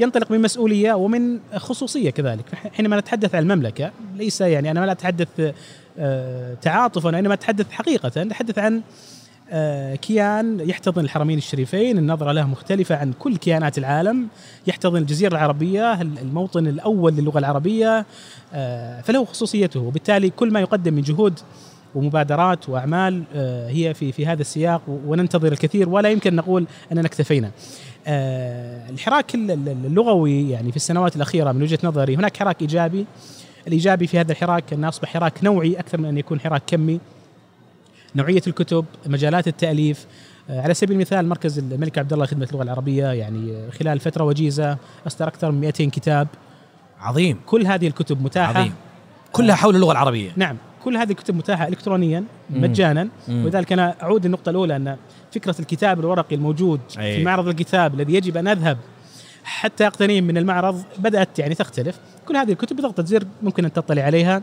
ينطلق 0.00 0.30
من 0.30 0.42
مسؤولية 0.42 0.92
ومن 0.92 1.38
خصوصية 1.56 2.10
كذلك. 2.10 2.44
حينما 2.54 3.00
نتحدث 3.00 3.34
عن 3.34 3.42
المملكة 3.42 3.90
ليس 4.14 4.40
يعني 4.40 4.70
أنا 4.70 4.86
لا 4.86 4.92
أتحدث 4.92 5.52
آه، 5.98 6.54
تعاطفا 6.62 7.16
وإنما 7.16 7.34
أتحدث 7.34 7.70
حقيقة. 7.70 8.08
أتحدث 8.22 8.58
عن 8.58 8.82
آه، 9.52 9.94
كيان 9.94 10.60
يحتضن 10.60 11.04
الحرمين 11.04 11.38
الشريفين 11.38 11.98
النظرة 11.98 12.32
له 12.32 12.46
مختلفة 12.46 12.96
عن 12.96 13.12
كل 13.12 13.36
كيانات 13.36 13.78
العالم. 13.78 14.28
يحتضن 14.66 14.96
الجزيرة 14.96 15.32
العربية 15.32 16.00
الموطن 16.02 16.66
الأول 16.66 17.12
للغة 17.12 17.38
العربية 17.38 18.06
فله 19.02 19.24
خصوصيته. 19.24 19.80
وبالتالي 19.80 20.30
كل 20.30 20.52
ما 20.52 20.60
يقدم 20.60 20.94
من 20.94 21.02
جهود 21.02 21.40
ومبادرات 21.94 22.68
وأعمال 22.68 23.22
آه، 23.34 23.68
هي 23.68 23.94
في 23.94 24.12
في 24.12 24.26
هذا 24.26 24.40
السياق 24.40 24.82
وننتظر 24.88 25.52
الكثير 25.52 25.88
ولا 25.88 26.08
يمكن 26.10 26.36
نقول 26.36 26.66
أننا 26.92 27.06
اكتفينا. 27.06 27.50
آه، 28.06 28.90
الحراك 28.90 29.34
ال- 29.34 29.50
ال- 29.50 29.68
اللغوي 29.86 30.50
يعني 30.50 30.70
في 30.70 30.76
السنوات 30.76 31.16
الأخيرة 31.16 31.52
من 31.52 31.62
وجهة 31.62 31.78
نظري 31.84 32.16
هناك 32.16 32.36
حراك 32.36 32.62
إيجابي. 32.62 33.06
الإيجابي 33.66 34.06
في 34.06 34.20
هذا 34.20 34.32
الحراك 34.32 34.72
انه 34.72 34.88
أصبح 34.88 35.08
حراك 35.08 35.44
نوعي 35.44 35.78
أكثر 35.80 35.98
من 35.98 36.04
أن 36.08 36.18
يكون 36.18 36.40
حراك 36.40 36.62
كمي. 36.66 37.00
نوعية 38.16 38.42
الكتب، 38.46 38.84
مجالات 39.06 39.48
التأليف. 39.48 40.06
آه، 40.50 40.60
على 40.60 40.74
سبيل 40.74 40.96
المثال 40.96 41.28
مركز 41.28 41.58
الملك 41.58 41.98
عبد 41.98 42.12
الله 42.12 42.26
خدمة 42.26 42.44
اللغة 42.50 42.62
العربية 42.62 43.06
يعني 43.06 43.70
خلال 43.80 44.00
فترة 44.00 44.24
وجيزة 44.24 44.76
أصدر 45.06 45.28
أكثر 45.28 45.50
من 45.50 45.60
200 45.60 45.90
كتاب. 45.90 46.28
عظيم. 47.00 47.40
كل 47.46 47.66
هذه 47.66 47.86
الكتب 47.86 48.22
متاحة. 48.22 48.58
عظيم. 48.60 48.72
كلها 49.32 49.54
حول 49.56 49.74
اللغة 49.76 49.92
العربية. 49.92 50.30
نعم. 50.36 50.56
كل 50.84 50.96
هذه 50.96 51.10
الكتب 51.10 51.34
متاحة 51.36 51.68
الكترونيا. 51.68 52.24
مجانا. 52.50 53.08
ولذلك 53.28 53.72
أنا 53.72 53.94
أعود 54.02 54.26
للنقطة 54.26 54.50
الأولى 54.50 54.76
أن 54.76 54.96
فكرة 55.32 55.54
الكتاب 55.60 56.00
الورقي 56.00 56.36
الموجود 56.36 56.80
أي. 56.98 57.16
في 57.16 57.24
معرض 57.24 57.48
الكتاب 57.48 57.94
الذي 57.94 58.14
يجب 58.14 58.36
أن 58.36 58.48
أذهب 58.48 58.78
حتى 59.44 59.86
اقتنيه 59.86 60.20
من 60.20 60.38
المعرض 60.38 60.82
بدأت 60.98 61.38
يعني 61.38 61.54
تختلف 61.54 61.96
كل 62.28 62.36
هذه 62.36 62.52
الكتب 62.52 62.76
بضغطه 62.76 63.04
زر 63.04 63.24
ممكن 63.42 63.64
أن 63.64 63.72
تطلع 63.72 64.02
عليها 64.02 64.42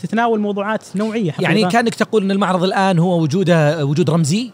تتناول 0.00 0.40
موضوعات 0.40 0.82
نوعية 0.96 1.32
حقيقة. 1.32 1.50
يعني 1.50 1.68
كأنك 1.70 1.94
تقول 1.94 2.22
إن 2.24 2.30
المعرض 2.30 2.62
الآن 2.64 2.98
هو 2.98 3.20
وجوده 3.22 3.84
وجود 3.86 4.10
رمزي 4.10 4.50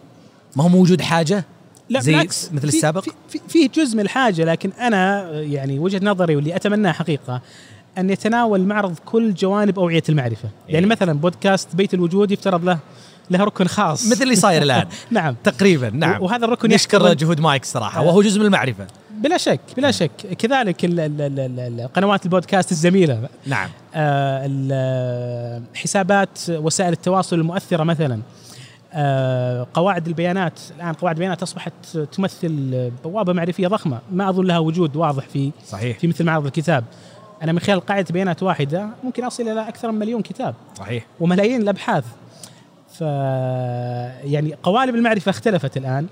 ما 0.56 0.64
هو 0.64 0.68
موجود 0.68 1.00
حاجة 1.00 1.44
لا 1.88 2.00
زي 2.00 2.12
بالعكس 2.12 2.52
مثل 2.52 2.61
في- 2.70 2.76
السابق؟ 2.76 3.00
في, 3.00 3.11
في, 3.28 3.40
فيه 3.48 3.68
جزء 3.74 3.96
من 3.96 4.00
الحاجة 4.02 4.44
لكن 4.44 4.70
أنا 4.80 5.30
يعني 5.40 5.78
وجهة 5.78 6.00
نظري 6.04 6.37
واللي 6.37 6.56
اتمناه 6.56 6.92
حقيقة 6.92 7.40
أن 7.98 8.11
يتناول 8.11 8.61
المعرض 8.61 8.94
كل 9.07 9.35
جوانب 9.35 9.78
أوعية 9.78 10.02
المعرفة، 10.09 10.48
يعني 10.68 10.85
إيه. 10.87 10.90
مثلا 10.90 11.12
بودكاست 11.12 11.76
بيت 11.76 11.94
الوجود 11.94 12.31
يفترض 12.31 12.64
له 12.64 12.78
له 13.31 13.44
ركن 13.44 13.66
خاص. 13.66 14.07
مثل 14.11 14.22
اللي 14.22 14.37
صاير 14.37 14.62
الآن. 14.62 14.87
نعم. 15.11 15.37
تقريبا 15.44 15.90
نعم. 15.90 16.22
وهذا 16.22 16.44
الركن 16.44 16.68
نشكر 16.68 17.12
جهود 17.14 17.40
مايك 17.40 17.64
صراحة 17.64 18.00
آه. 18.00 18.05
وهو 18.07 18.22
جزء 18.22 18.40
من 18.40 18.46
المعرفة. 18.46 18.87
بلا 19.11 19.37
شك 19.37 19.61
بلا 19.76 19.90
شك. 19.90 20.11
كذلك 20.38 20.85
ال- 20.85 21.00
ال- 21.00 21.20
ال- 21.20 21.40
ال- 21.40 21.81
ال- 21.81 21.88
قنوات 21.92 22.24
البودكاست 22.24 22.72
الزميلة. 22.72 23.28
نعم. 23.46 23.68
آه، 23.94 25.62
حسابات 25.74 26.38
وسائل 26.50 26.92
التواصل 26.92 27.37
المؤثرة 27.38 27.83
مثلا. 27.85 28.20
آه، 28.94 29.66
قواعد 29.74 30.07
البيانات. 30.07 30.61
الآن 30.76 30.92
قواعد 30.92 31.16
البيانات 31.16 31.42
أصبحت 31.42 31.72
تمثل 32.12 32.90
بوابة 33.05 33.33
معرفية 33.33 33.68
ضخمة. 33.68 33.98
ما 34.12 34.28
أظن 34.28 34.44
لها 34.44 34.59
وجود 34.59 34.96
واضح 34.96 35.24
في 35.28 35.50
صحيح. 35.68 35.98
في 35.98 36.07
مثل 36.07 36.24
معرض 36.24 36.46
الكتاب. 36.46 36.85
أنا 37.42 37.52
من 37.52 37.59
خلال 37.59 37.81
قاعدة 37.81 38.07
بيانات 38.11 38.42
واحدة 38.42 38.88
ممكن 39.05 39.24
أصل 39.24 39.42
إلى 39.48 39.68
أكثر 39.68 39.92
من 39.92 39.98
مليون 39.98 40.22
كتاب. 40.22 40.55
صحيح. 40.78 41.07
وملايين 41.20 41.62
الأبحاث. 41.62 42.05
ف 42.92 43.00
يعني 43.00 44.55
قوالب 44.62 44.94
المعرفة 44.94 45.31
اختلفت 45.31 45.76
الآن. 45.76 46.07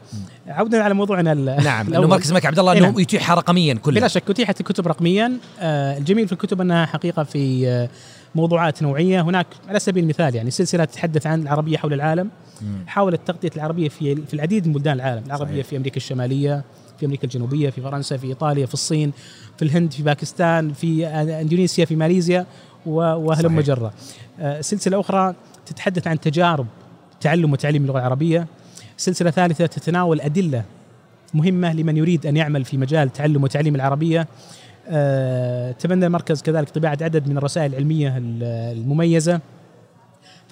عودا 0.48 0.82
على 0.82 0.94
موضوعنا 0.94 1.34
نعم 1.34 1.94
انه. 1.94 2.06
مركز 2.06 2.28
الملك 2.28 2.46
عبد 2.46 2.58
الله 2.58 2.72
إيه 2.72 2.78
انه 2.78 2.88
نعم. 2.88 3.00
يتيحها 3.00 3.34
رقميا 3.34 3.74
بلا 3.74 3.82
كلها. 3.82 4.08
شك 4.08 4.30
اتيحت 4.30 4.60
الكتب 4.60 4.88
رقميا. 4.88 5.32
آه، 5.60 5.98
الجميل 5.98 6.26
في 6.26 6.32
الكتب 6.32 6.60
أنها 6.60 6.86
حقيقة 6.86 7.24
في 7.24 7.68
آه، 7.68 7.88
موضوعات 8.34 8.82
نوعية. 8.82 9.20
هناك 9.20 9.46
على 9.68 9.78
سبيل 9.78 10.04
المثال 10.04 10.34
يعني 10.34 10.50
سلسلة 10.50 10.84
تتحدث 10.84 11.26
عن 11.26 11.42
العربية 11.42 11.76
حول 11.76 11.92
العالم. 11.92 12.30
مم. 12.62 12.84
حاولت 12.86 13.20
تغطية 13.26 13.50
العربية 13.56 13.88
في 13.88 14.16
في 14.16 14.34
العديد 14.34 14.66
من 14.66 14.72
بلدان 14.72 14.96
العالم 14.96 15.22
العربية 15.26 15.52
صحيح. 15.52 15.66
في 15.66 15.76
أمريكا 15.76 15.96
الشمالية 15.96 16.62
في 17.00 17.06
أمريكا 17.06 17.24
الجنوبية 17.24 17.70
في 17.70 17.80
فرنسا 17.82 18.16
في 18.16 18.26
إيطاليا 18.26 18.66
في 18.66 18.74
الصين 18.74 19.12
في 19.56 19.64
الهند 19.64 19.92
في 19.92 20.02
باكستان 20.02 20.72
في 20.72 21.06
آه، 21.06 21.40
إندونيسيا 21.40 21.84
في 21.84 21.96
ماليزيا 21.96 22.46
وهلم 22.86 23.48
صحيح. 23.62 23.66
جره 23.66 23.92
آه، 24.40 24.60
سلسلة 24.60 25.00
أخرى 25.00 25.34
تتحدث 25.66 26.06
عن 26.06 26.20
تجارب 26.20 26.66
تعلم 27.20 27.52
وتعليم 27.52 27.82
اللغة 27.82 27.98
العربية. 27.98 28.46
سلسلة 28.96 29.30
ثالثة 29.30 29.66
تتناول 29.66 30.20
أدلة 30.20 30.64
مهمة 31.34 31.72
لمن 31.72 31.96
يريد 31.96 32.26
أن 32.26 32.36
يعمل 32.36 32.64
في 32.64 32.76
مجال 32.76 33.12
تعلم 33.12 33.42
وتعليم 33.44 33.74
العربية. 33.74 34.26
آه، 34.88 35.72
تبنى 35.72 36.06
المركز 36.06 36.42
كذلك 36.42 36.68
طباعة 36.70 36.98
عدد 37.02 37.28
من 37.28 37.36
الرسائل 37.36 37.70
العلمية 37.70 38.16
ال- 38.16 38.42
المميزة. 38.78 39.40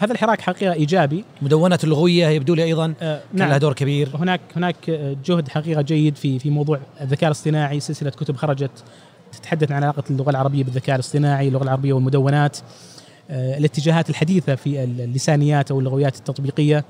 هذا 0.00 0.12
الحراك 0.12 0.40
حقيقة 0.40 0.72
إيجابي. 0.72 1.24
مدونات 1.42 1.84
اللغويه 1.84 2.26
يبدو 2.28 2.54
لي 2.54 2.64
أيضا 2.64 2.94
آه، 3.02 3.20
كان 3.38 3.48
لها 3.48 3.58
دور 3.58 3.72
كبير. 3.72 4.08
هناك 4.16 4.40
هناك 4.56 4.90
جهد 5.24 5.48
حقيقة 5.48 5.82
جيد 5.82 6.16
في 6.16 6.38
في 6.38 6.50
موضوع 6.50 6.80
الذكاء 7.00 7.26
الاصطناعي. 7.28 7.80
سلسلة 7.80 8.10
كتب 8.10 8.36
خرجت 8.36 8.70
تتحدث 9.32 9.72
عن 9.72 9.82
علاقة 9.82 10.02
اللغة 10.10 10.30
العربية 10.30 10.64
بالذكاء 10.64 10.94
الاصطناعي 10.94 11.48
اللغة 11.48 11.62
العربية 11.62 11.92
والمدونات 11.92 12.58
آه، 13.30 13.58
الاتجاهات 13.58 14.10
الحديثة 14.10 14.54
في 14.54 14.84
اللسانيات 14.84 15.70
أو 15.70 15.78
اللغويات 15.80 16.16
التطبيقية. 16.16 16.84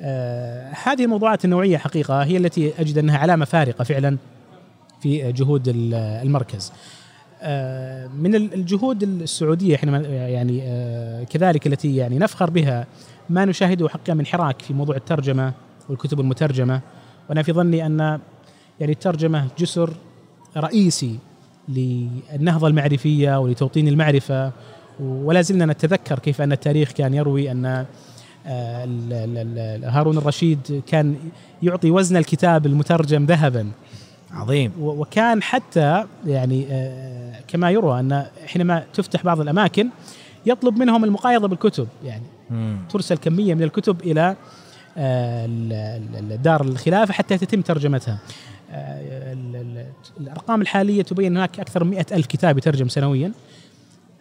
آه، 0.00 0.72
هذه 0.84 1.04
الموضوعات 1.04 1.44
النوعية 1.44 1.76
حقيقة 1.76 2.24
هي 2.24 2.36
التي 2.36 2.72
أجد 2.78 2.98
أنها 2.98 3.18
علامة 3.18 3.44
فارقة 3.44 3.84
فعلا 3.84 4.16
في 5.02 5.32
جهود 5.32 5.68
ال- 5.68 5.94
المركز. 5.94 6.72
من 8.18 8.34
ال- 8.34 8.54
الجهود 8.54 9.02
السعودية 9.02 9.76
حينما 9.76 9.98
يعني 9.98 10.60
آه، 10.62 11.24
كذلك 11.24 11.66
التي 11.66 11.96
يعني 11.96 12.18
نفخر 12.18 12.50
بها 12.50 12.86
ما 13.30 13.44
نشاهده 13.44 13.88
حقا 13.88 14.14
من 14.14 14.26
حراك 14.26 14.62
في 14.62 14.74
موضوع 14.74 14.96
الترجمة 14.96 15.52
والكتب 15.88 16.20
المترجمة. 16.20 16.80
وأنا 17.28 17.42
في 17.42 17.52
ظني 17.52 17.86
أن 17.86 17.98
يعني 18.80 18.92
الترجمة 18.92 19.46
جسر 19.58 19.90
رئيسي 20.56 21.18
للنهضة 21.68 22.66
المعرفية 22.68 23.38
ولتوطين 23.40 23.88
المعرفة. 23.88 24.52
ولا 25.00 25.42
زلنا 25.42 25.66
نتذكر 25.66 26.18
كيف 26.18 26.40
أن 26.42 26.52
التاريخ 26.52 26.92
كان 26.92 27.14
يروي 27.14 27.50
أن 27.50 27.86
آه، 28.46 28.86
هارون 29.84 30.18
الرشيد 30.18 30.82
كان 30.86 31.16
يعطي 31.62 31.90
وزن 31.90 32.16
الكتاب 32.16 32.66
المترجم 32.66 33.24
ذهبا. 33.24 33.70
عظيم 34.32 34.72
وكان 34.80 35.42
حتى 35.42 36.04
يعني 36.26 36.66
آه، 36.70 37.40
كما 37.48 37.70
يروى 37.70 38.00
أن 38.00 38.26
حينما 38.46 38.84
تفتح 38.94 39.22
بعض 39.24 39.40
الأماكن 39.40 39.88
يطلب 40.46 40.78
منهم 40.78 41.04
المقايضة 41.04 41.48
بالكتب 41.48 41.88
يعني 42.04 42.22
مم. 42.50 42.78
ترسل 42.90 43.16
كمية 43.16 43.54
من 43.54 43.62
الكتب 43.62 44.00
إلى 44.00 44.36
آه، 44.98 45.46
دار 46.42 46.62
الخلافة 46.62 47.12
حتى 47.12 47.38
تتم 47.38 47.60
ترجمتها. 47.60 48.18
آه، 48.72 49.32
ال- 49.32 49.56
ال- 49.56 49.86
الأرقام 50.20 50.60
الحالية 50.60 51.02
تبين 51.02 51.36
هناك 51.36 51.60
أكثر 51.60 51.84
من 51.84 51.90
مئة 51.90 52.06
ألف 52.12 52.26
كتاب 52.26 52.58
يترجم 52.58 52.88
سنويا 52.88 53.32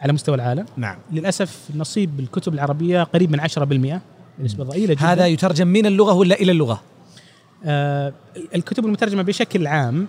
على 0.02 0.14
مستوى 0.14 0.36
العالم. 0.36 0.66
نعم 0.78 0.98
للأسف 1.12 1.60
نصيب 1.76 2.20
الكتب 2.20 2.54
العربية 2.54 3.04
قريب 3.04 3.32
من 3.32 3.40
10% 3.40 4.02
بنسبة 4.40 4.64
ضئيلة 4.64 4.94
جدا 4.94 5.06
هذا 5.06 5.28
يترجم 5.28 5.68
من 5.68 5.86
اللغة 5.86 6.14
ولا 6.14 6.36
إلى 6.36 6.52
اللغة؟ 6.52 6.82
آه، 7.66 8.14
الكتب 8.56 8.86
المترجمة 8.86 9.22
بشكل 9.22 9.68
عام 9.68 10.08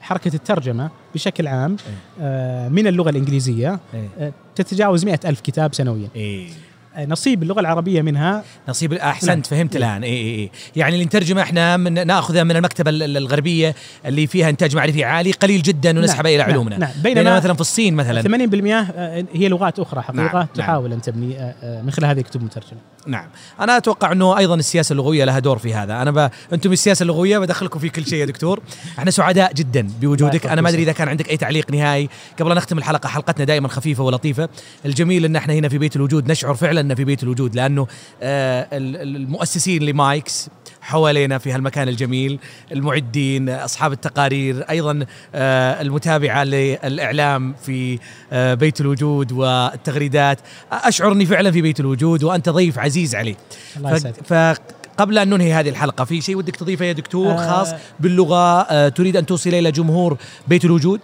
حركة 0.00 0.34
الترجمة 0.34 0.90
بشكل 1.14 1.46
عام 1.46 1.76
آه، 2.20 2.68
من 2.68 2.86
اللغة 2.86 3.10
الإنجليزية 3.10 3.80
إيه. 3.94 4.08
آه، 4.18 4.32
تتجاوز 4.54 5.04
مئة 5.04 5.20
ألف 5.24 5.40
كتاب 5.40 5.74
سنويا 5.74 6.08
إيه. 6.16 6.48
نصيب 6.98 7.42
اللغة 7.42 7.60
العربية 7.60 8.02
منها. 8.02 8.44
نصيب 8.68 8.92
أحسنت 8.92 9.30
نعم. 9.30 9.42
فهمت 9.42 9.76
الآن. 9.76 10.02
اي 10.02 10.10
اي 10.10 10.34
اي 10.34 10.50
يعني 10.76 10.94
اللي 10.94 11.04
نترجمه 11.04 11.42
إحنا 11.42 11.76
من 11.76 12.06
نأخذه 12.06 12.42
من 12.42 12.56
المكتبة 12.56 12.90
ال- 12.90 13.02
ال- 13.02 13.16
الغربية 13.16 13.74
اللي 14.06 14.26
فيها 14.26 14.48
إنتاج 14.50 14.76
معرفي 14.76 15.04
عالي 15.04 15.32
قليل 15.32 15.62
جدا 15.62 15.92
نعم، 15.92 16.04
إلى 16.26 16.36
نعم، 16.36 16.50
علومنا. 16.50 16.78
نعم. 16.78 16.90
بينما, 17.02 17.20
بينما 17.22 17.36
مثلا 17.36 17.54
في 17.54 17.60
الصين 17.60 17.94
مثلا. 17.94 18.22
80% 18.22 18.90
آه، 18.94 19.24
هي 19.32 19.48
لغات 19.48 19.78
أخرى 19.78 20.02
حقيقة 20.02 20.22
نعم، 20.22 20.34
نعم. 20.36 20.46
تحاول 20.54 20.92
أن 20.92 21.02
تبني 21.02 21.38
آه، 21.40 21.54
آه، 21.62 21.82
من 21.82 21.90
خلال 21.90 22.10
هذه 22.10 22.18
الكتب 22.18 22.40
المترجمة. 22.40 22.78
نعم. 23.06 23.28
أنا 23.60 23.76
أتوقع 23.76 24.12
إنه 24.12 24.38
أيضا 24.38 24.54
السياسة 24.54 24.92
اللغوية 24.92 25.24
لها 25.24 25.38
دور 25.38 25.58
في 25.58 25.74
هذا. 25.74 26.02
أنا 26.02 26.10
ب... 26.10 26.30
أنتم 26.52 26.72
السياسة 26.72 27.02
اللغوية 27.02 27.38
بدخلكم 27.38 27.78
في 27.78 27.88
كل 27.88 28.06
شيء 28.06 28.18
يا 28.18 28.24
دكتور. 28.24 28.60
إحنا 28.98 29.10
سعداء 29.10 29.52
جدا 29.52 29.88
بوجودك. 30.00 30.46
أنا 30.46 30.60
ما 30.60 30.68
أدري. 30.68 30.82
إذا 30.82 30.92
كان 30.92 31.08
عندك 31.08 31.30
أي 31.30 31.36
تعليق 31.36 31.70
نهائي. 31.70 32.08
قبل 32.40 32.50
أن 32.50 32.56
نختم 32.56 32.78
الحلقة 32.78 33.08
حلقتنا 33.08 33.44
دائما 33.44 33.68
خفيفة 33.68 34.02
ولطيفة. 34.04 34.48
الجميل 34.86 35.24
إن 35.24 35.36
إحنا 35.36 35.54
هنا 35.54 35.68
في 35.68 35.78
بيت 35.78 35.96
الوجود 35.96 36.30
نشعر 36.30 36.54
فعلا 36.54 36.81
ان 36.82 36.94
في 36.94 37.04
بيت 37.04 37.22
الوجود 37.22 37.54
لأنه 37.54 37.86
آه 38.22 38.68
ال- 38.72 38.96
ال- 38.96 39.16
المؤسسين 39.16 39.82
لمايكس 39.82 40.48
حوالينا 40.80 41.38
في 41.38 41.52
هالمكان 41.52 41.88
الجميل 41.88 42.38
المعدين 42.72 43.48
أصحاب 43.48 43.92
التقارير 43.92 44.62
أيضا 44.70 45.06
آه 45.34 45.82
المتابعة 45.82 46.44
للإعلام 46.44 47.54
في 47.64 47.98
آه 48.32 48.54
بيت 48.54 48.80
الوجود 48.80 49.32
والتغريدات. 49.32 50.38
اشعر 50.72 51.12
اني 51.12 51.26
فعلا 51.26 51.50
في 51.50 51.62
بيت 51.62 51.80
الوجود 51.80 52.24
وأنت 52.24 52.48
ضيف 52.48 52.78
عزيز 52.78 53.14
علي. 53.14 53.36
الله 53.76 53.94
يسعدك. 53.96 54.16
فقبل 54.26 55.18
أن 55.18 55.30
ننهي 55.30 55.52
هذه 55.52 55.68
الحلقة 55.68 56.04
في 56.04 56.20
شيء 56.20 56.36
ودك 56.36 56.56
تضيفه 56.56 56.84
يا 56.84 56.92
دكتور. 56.92 57.36
خاص 57.36 57.74
باللغة؟ 58.00 58.88
تريد 58.88 59.16
أن 59.16 59.26
توصل 59.26 59.50
إلى 59.50 59.72
جمهور 59.72 60.16
بيت 60.48 60.64
الوجود؟ 60.64 61.00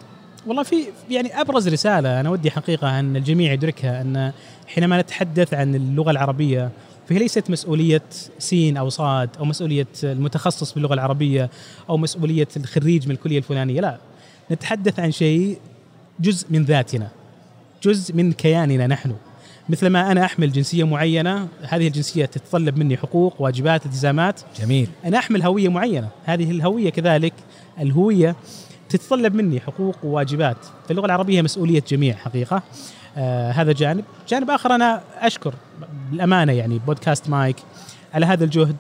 والله 0.47 0.63
في 0.63 0.77
يعني 1.11 1.41
أبرز 1.41 1.69
رسالة 1.69 2.21
أنا 2.21 2.31
ودي 2.31 2.51
حقيقة 2.51 3.01
أن 3.01 3.17
الجميع 3.17 3.53
يدركها 3.53 4.01
أن 4.01 4.33
حينما 4.69 5.01
نتحدث 5.01 5.55
عن 5.55 5.75
اللغة 5.75 6.11
العربية 6.11 6.71
فهي 7.09 7.19
ليست 7.19 7.51
مسؤولية 7.51 8.03
سين 8.39 8.77
أو 8.77 8.89
صاد 8.89 9.31
أو 9.39 9.45
مسؤولية 9.45 9.87
المتخصص 10.05 10.73
باللغة 10.73 10.95
العربية 10.95 11.51
أو 11.91 11.97
مسؤولية 11.97 12.49
الخريج 12.57 13.07
من 13.07 13.15
الكلية 13.15 13.39
الفلانية 13.39 13.81
لا. 13.81 13.99
نتحدث 14.51 14.99
عن 15.01 15.11
شيء 15.11 15.59
جزء 16.21 16.47
من 16.51 16.65
ذاتنا 16.65 17.09
جزء 17.83 18.15
من 18.15 18.33
كياننا 18.33 18.87
نحن. 18.87 19.15
مثلما 19.69 20.13
أنا 20.13 20.25
أحمل 20.25 20.53
جنسية 20.53 20.85
معينة 20.85 21.49
هذه 21.63 21.87
الجنسية 21.87 22.25
تتطلب 22.25 22.79
مني 22.79 22.97
حقوق 22.97 23.43
واجبات 23.43 23.87
التزامات. 23.87 24.41
جميل. 24.61 24.89
أنا 25.05 25.19
أحمل 25.19 25.43
هوية 25.43 25.69
معينة 25.69 26.09
هذه 26.25 26.51
الهوية 26.51 26.91
كذلك 26.91 27.35
الهوية 27.81 28.37
تتطلب 28.89 29.35
مني 29.35 29.61
حقوق 29.61 29.97
وواجبات. 30.05 30.57
فاللغة 30.89 31.07
العربية 31.07 31.43
مسؤولية 31.43 31.83
جميع 31.89 32.15
حقيقة. 32.17 32.63
آه 33.19 33.51
هذا 33.51 33.73
جانب 33.73 34.05
جانب 34.29 34.51
آخر 34.51 34.75
أنا 34.75 35.01
أشكر 35.21 35.55
بالأمانة 36.11 36.53
يعني 36.53 36.81
بودكاست 36.87 37.31
مايك 37.31 37.57
على 38.15 38.27
هذا 38.27 38.45
الجهد 38.45 38.77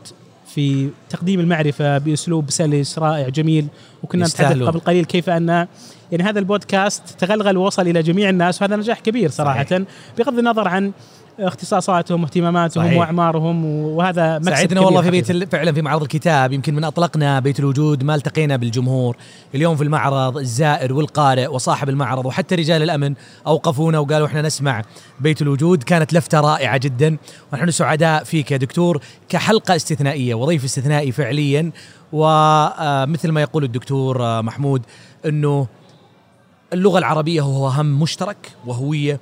في 0.46 0.90
تقديم 1.10 1.40
المعرفة 1.40 1.98
بأسلوب 1.98 2.50
سلس 2.50 2.98
رائع 2.98 3.28
جميل 3.28 3.66
وكنا 4.02 4.26
نتحدث. 4.26 4.62
قبل 4.62 4.80
قليل 4.80 5.04
كيف 5.04 5.30
أن 5.30 5.48
يعني 6.12 6.22
هذا 6.22 6.38
البودكاست 6.38 7.02
تغلغل 7.18 7.56
ووصل 7.56 7.82
إلى 7.82 8.02
جميع 8.02 8.28
الناس 8.28 8.62
وهذا 8.62 8.76
نجاح 8.76 9.00
كبير 9.00 9.30
صراحة 9.30 9.64
صحيح. 9.64 9.82
بغض 10.18 10.38
النظر 10.38 10.68
عن 10.68 10.92
اختصاصاتهم 11.38 12.22
واهتماماتهم 12.22 12.84
صحيح. 12.84 12.98
واعمارهم 12.98 13.64
وهذا 13.64 14.38
مكسب 14.38 14.50
سعدنا 14.50 14.80
والله 14.80 15.02
في. 15.02 15.10
بيت 15.10 15.52
فعلا 15.52 15.72
في 15.72 15.82
معرض 15.82 16.02
الكتاب 16.02 16.52
يمكن 16.52 16.74
من 16.74 16.84
أطلقنا 16.84 17.40
بيت 17.40 17.60
الوجود 17.60 18.04
ما 18.04 18.14
التقينا 18.14 18.56
بالجمهور. 18.56 19.16
اليوم 19.54 19.76
في 19.76 19.84
المعرض 19.84 20.38
الزائر 20.38 20.92
والقارئ 20.92 21.46
وصاحب 21.46 21.88
المعرض 21.88 22.26
وحتى 22.26 22.54
رجال 22.54 22.82
الأمن 22.82 23.14
أوقفونا 23.46 23.98
وقالوا 23.98 24.26
إحنا 24.26 24.42
نسمع 24.42 24.82
بيت 25.20 25.42
الوجود. 25.42 25.82
كانت 25.82 26.12
لفتة 26.12 26.40
رائعة 26.40 26.76
جدا. 26.76 27.16
ونحن 27.52 27.70
سعداء 27.70 28.24
فيك 28.24 28.52
يا 28.52 28.56
دكتور 28.56 29.00
كحلقة 29.28 29.76
استثنائية 29.76 30.34
وضيف 30.34 30.64
استثنائي 30.64 31.12
فعليا. 31.12 31.70
ومثل 32.12 33.30
ما 33.30 33.40
يقول 33.40 33.64
الدكتور 33.64 34.24
آه، 34.24 34.40
محمود 34.40 34.82
إنه 35.26 35.66
اللغة 36.72 36.98
العربية 36.98 37.40
هو 37.40 37.68
هم 37.68 38.00
مشترك 38.00 38.52
وهوية 38.66 39.20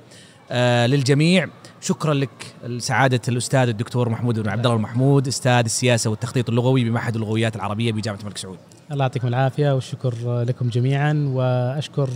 آه، 0.51 0.87
للجميع. 0.87 1.49
شكرا 1.81 2.13
لك 2.13 2.29
سعادة 2.77 3.21
الأستاذ 3.27 3.67
الدكتور 3.67 4.09
محمود 4.09 4.39
بن 4.39 4.49
عبد 4.49 4.65
الله 4.65 4.77
المحمود 4.77 5.27
أستاذ 5.27 5.63
السياسة 5.65 6.09
والتخطيط 6.09 6.49
اللغوي 6.49 6.83
بمعهد 6.83 7.15
اللغويات 7.15 7.55
العربية 7.55 7.91
بجامعة 7.91 8.19
الملك 8.19 8.37
سعود. 8.37 8.57
الله 8.91 9.03
يعطيكم 9.03 9.27
العافية 9.27 9.71
والشكر 9.75 10.43
لكم 10.47 10.69
جميعا 10.69 11.29
وأشكر 11.33 12.09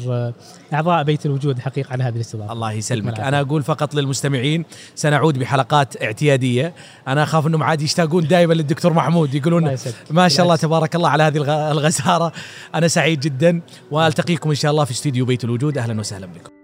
أعضاء 0.74 1.04
بيت 1.04 1.26
الوجود 1.26 1.60
حقيقة 1.60 1.92
على 1.94 2.04
هذه 2.04 2.16
الاستضافة. 2.16 2.54
الله 2.54 2.72
يسلمك. 2.72 3.08
العافية. 3.08 3.28
أنا 3.28 3.42
أقول 3.42 3.64
فقط 3.64 3.96
للمستمعين 3.96 4.66
سنعود 4.96 5.40
بحلقات 5.40 6.04
اعتيادية. 6.04 6.74
أنا 7.08 7.24
أخاف 7.24 7.48
إنهم 7.48 7.64
عاد 7.64 7.82
يشتاقون 7.82 8.28
دائما 8.28 8.54
للدكتور 8.54 8.94
محمود 8.94 9.36
يقولون. 9.36 9.76
ما 10.12 10.28
شاء 10.28 10.44
الله. 10.44 10.56
تبارك 10.56 10.96
الله 10.96 11.10
على 11.10 11.24
هذه 11.24 11.38
الغ- 11.38 11.72
الغزارة. 11.72 12.32
أنا 12.76 12.88
سعيد 12.88 13.20
جدا 13.20 13.62
وألتقيكم 13.92 14.50
إن 14.50 14.56
شاء 14.56 14.72
الله 14.72 14.84
في 14.84 14.92
استديو 14.92 15.26
بيت 15.26 15.44
الوجود. 15.44 15.78
أهلا 15.78 16.00
وسهلا 16.00 16.26
بكم. 16.26 16.61